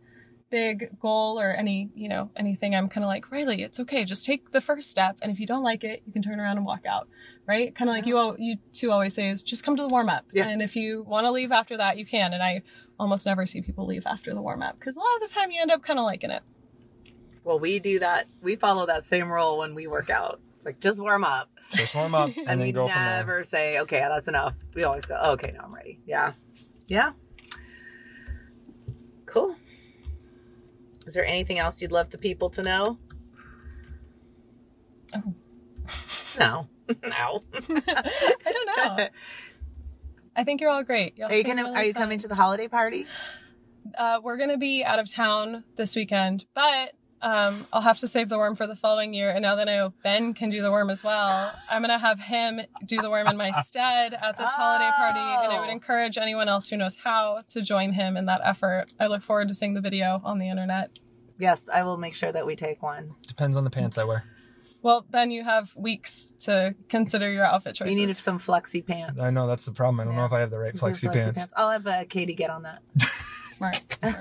[0.49, 2.75] big goal or any, you know, anything.
[2.75, 4.05] I'm kind of like, Riley, it's okay.
[4.05, 5.17] Just take the first step.
[5.21, 7.07] And if you don't like it, you can turn around and walk out.
[7.47, 7.73] Right?
[7.73, 10.09] Kind of like you all you two always say is just come to the warm
[10.09, 10.25] up.
[10.31, 10.47] Yeah.
[10.47, 12.33] And if you want to leave after that, you can.
[12.33, 12.61] And I
[12.99, 15.51] almost never see people leave after the warm up because a lot of the time
[15.51, 16.43] you end up kind of liking it.
[17.43, 18.27] Well, we do that.
[18.41, 20.39] We follow that same rule when we work out.
[20.55, 23.17] It's like just warm up, Just warm up and, and, then we go from there.
[23.17, 26.33] never say, "Okay, that's enough." We always go, "Okay, now I'm ready." Yeah,
[26.87, 27.11] yeah.
[29.25, 29.57] Cool.
[31.05, 32.97] Is there anything else you'd love the people to know?
[35.13, 35.33] Oh.
[36.39, 36.67] No,
[37.03, 37.43] no.
[37.53, 38.65] I don't
[38.97, 39.07] know.
[40.35, 41.17] I think you're all great.
[41.17, 41.63] Y'all Are you gonna?
[41.63, 42.03] really Are you fun.
[42.03, 43.05] coming to the holiday party?
[43.97, 46.93] Uh, we're gonna be out of town this weekend, but
[47.23, 49.31] um, I'll have to save the worm for the following year.
[49.31, 52.19] And now that I know Ben can do the worm as well, I'm gonna have
[52.19, 55.19] him do the worm in my stead at this holiday party.
[55.19, 55.71] And I would Oh.
[55.71, 58.87] encourage anyone else who knows how to join him in that effort.
[58.99, 60.91] I look forward to seeing the video on the internet.
[61.39, 63.15] Yes, I will make sure that we take one.
[63.25, 64.25] Depends on the pants I wear.
[64.81, 67.97] Well, Ben, you have weeks to consider your outfit choices.
[67.97, 69.17] You need some flexi pants.
[69.17, 70.01] I know that's the problem.
[70.01, 71.53] I don't know if I have the right Is there flexi, pants.
[71.55, 72.81] I'll have uh, Katie get on that.
[73.53, 73.81] Smart.
[74.01, 74.17] Smart.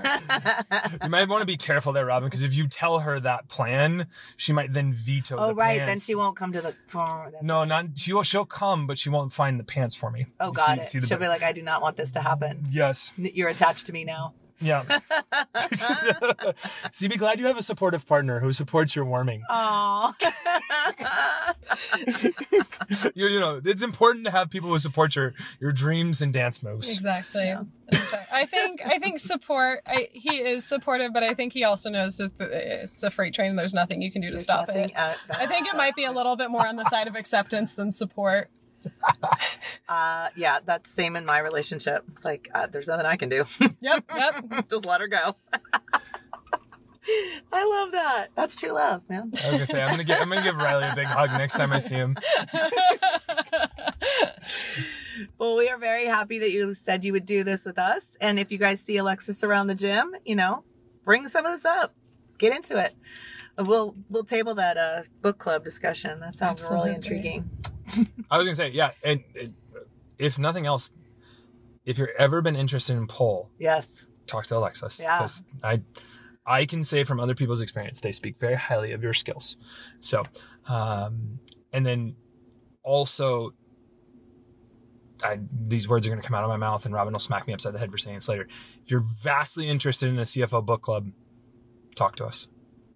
[1.03, 4.07] You might want to be careful there, Robyn, because if you tell her that plan,
[4.37, 5.35] she might then veto.
[5.37, 6.73] oh the right, then she won't come to the.
[6.95, 8.13] Oh, that's No, not she.
[8.13, 10.27] will She'll come, but she won't find the pants for me.
[10.39, 10.85] Oh, You got see- it.
[11.03, 12.67] see She'll bit- be like, I do not want this to happen.
[12.71, 13.13] Yes.
[13.17, 14.33] You're attached to me now.
[14.63, 14.83] Yeah.
[16.91, 19.43] see, be glad you have a supportive partner who supports your warming.
[19.49, 20.13] Oh.
[23.13, 26.63] you, you know, it's important to have people who support your your dreams and dance
[26.63, 26.91] moves.
[26.93, 27.43] Exactly.
[27.43, 27.63] Yeah.
[27.87, 28.13] That's.
[28.31, 29.81] I think I think support.
[29.85, 33.33] I, he is supportive, but I think he also knows that the- it's a freight
[33.33, 33.49] train.
[33.51, 34.91] and There's nothing you can do to stop it.
[34.95, 37.91] I think it might be a little bit more on the side of acceptance than
[37.91, 38.49] support.
[39.89, 42.03] uh, yeah, that's same in my relationship.
[42.11, 43.45] It's like uh, there's nothing I can do.
[43.81, 44.05] Yep.
[44.15, 44.67] Yep.
[44.69, 45.35] Just let her go.
[47.51, 48.27] I love that.
[48.35, 49.31] That's true love, man.
[49.43, 51.55] I was gonna say I'm gonna give I'm gonna give Riley a big hug next
[51.55, 52.15] time I see him.
[55.37, 58.17] well, we are very happy that you said you would do this with us.
[58.21, 60.63] And if you guys see Alexis around the gym, you know,
[61.03, 61.93] bring some of this up.
[62.37, 62.95] Get into it.
[63.57, 66.19] We'll we'll table that uh, book club discussion.
[66.21, 66.95] That sounds really Absolutely.
[66.95, 67.49] intriguing.
[68.29, 69.53] I was gonna say, yeah, and, and
[70.17, 70.91] if nothing else,
[71.85, 74.05] if you've ever been interested in pole, Yes.
[74.27, 74.99] talk to Alexis.
[74.99, 75.19] Yeah.
[75.19, 75.81] 'cause I
[76.45, 79.55] I can say from other people's experience, they speak very highly of your skills.
[80.01, 80.23] So,
[80.67, 81.39] um,
[81.71, 82.15] and then
[82.83, 83.53] also,
[85.23, 87.47] I, these words are going to come out of my mouth, and Robyn will smack
[87.47, 88.47] me upside the head for saying this later.
[88.83, 91.11] If you're vastly interested in a CFO book club,
[91.95, 92.47] talk to us.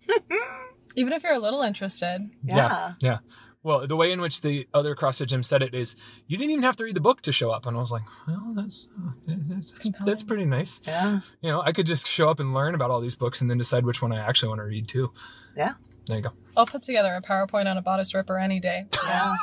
[0.97, 2.29] Even if you're a little interested.
[2.43, 2.93] Yeah.
[2.99, 3.19] yeah.
[3.67, 6.63] Well, the way in which the other CrossFit gym said it is, you didn't even
[6.63, 9.11] have to read the book to show up, and I was like, well, that's uh,
[9.27, 10.79] that's, that's pretty nice.
[10.87, 11.19] Yeah.
[11.41, 13.57] You know, I could just show up and learn about all these books, and then
[13.57, 15.11] decide which one I actually want to read too.
[15.57, 15.73] Yeah.
[16.05, 16.31] There you go.
[16.55, 18.85] I'll put together a PowerPoint on a bodice ripper any day.
[19.03, 19.35] Yeah.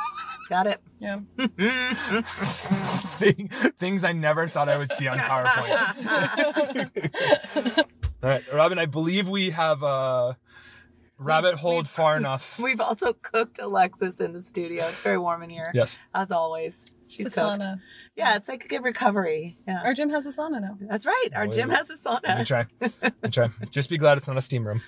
[0.49, 0.81] Got it.
[0.97, 1.19] Yeah.
[3.77, 6.89] Things I never thought I would see on PowerPoint.
[8.23, 10.35] All right, Robyn, I believe we have a
[11.17, 12.59] rabbit hole far enough.
[12.63, 14.85] We've also cooked Alexis in the studio.
[14.87, 15.71] It's very warm in here.
[15.73, 15.97] Yes.
[16.13, 16.91] As always.
[17.07, 17.61] She's It's a cooked.
[17.61, 17.79] sauna.
[18.17, 19.57] Yeah, it's like a good recovery.
[19.67, 19.81] Yeah.
[19.83, 20.77] Our gym has a sauna now.
[20.81, 21.27] That's right.
[21.35, 22.47] Our gym has a Let me sauna.
[22.47, 22.65] try.
[22.79, 23.49] Let me try.
[23.69, 24.81] Just be glad it's not a steam room.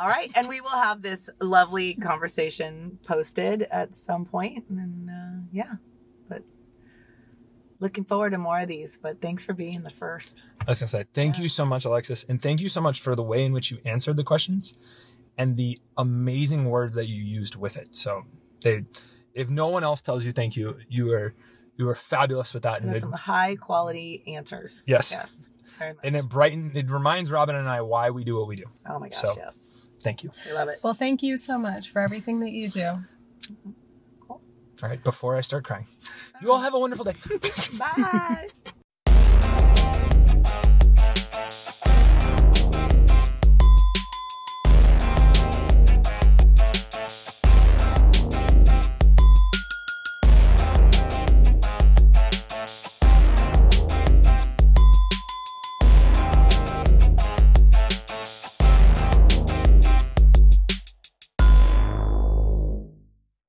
[0.00, 0.30] All right.
[0.34, 4.64] And we will have this lovely conversation posted at some point.
[4.68, 5.74] And uh, yeah,
[6.28, 6.42] but
[7.78, 8.98] looking forward to more of these.
[9.00, 10.42] But thanks for being the first.
[10.66, 13.14] I was gonna say thank you so much, Alexis, and thank you so much for
[13.14, 14.74] the way in which you answered the questions
[15.38, 17.88] and the amazing words that you used with it.
[17.96, 18.24] So
[18.62, 18.84] they,
[19.34, 21.34] if no one else tells you thank you, you are
[21.76, 24.82] you are fabulous with that, And and some high quality answers.
[24.86, 25.10] Yes.
[25.12, 25.50] Yes.
[25.78, 26.04] Very much.
[26.04, 28.64] and it brighten it reminds Robyn and I why we do what we do.
[28.88, 29.72] oh my gosh, so- yes.
[30.02, 30.30] Thank you.
[30.48, 30.78] I love it.
[30.84, 32.98] Well, thank you so much for everything that you do.
[34.28, 34.40] Cool.
[34.82, 35.86] All right, before I start crying,
[36.40, 37.14] you all have a wonderful day.
[37.78, 38.48] Bye.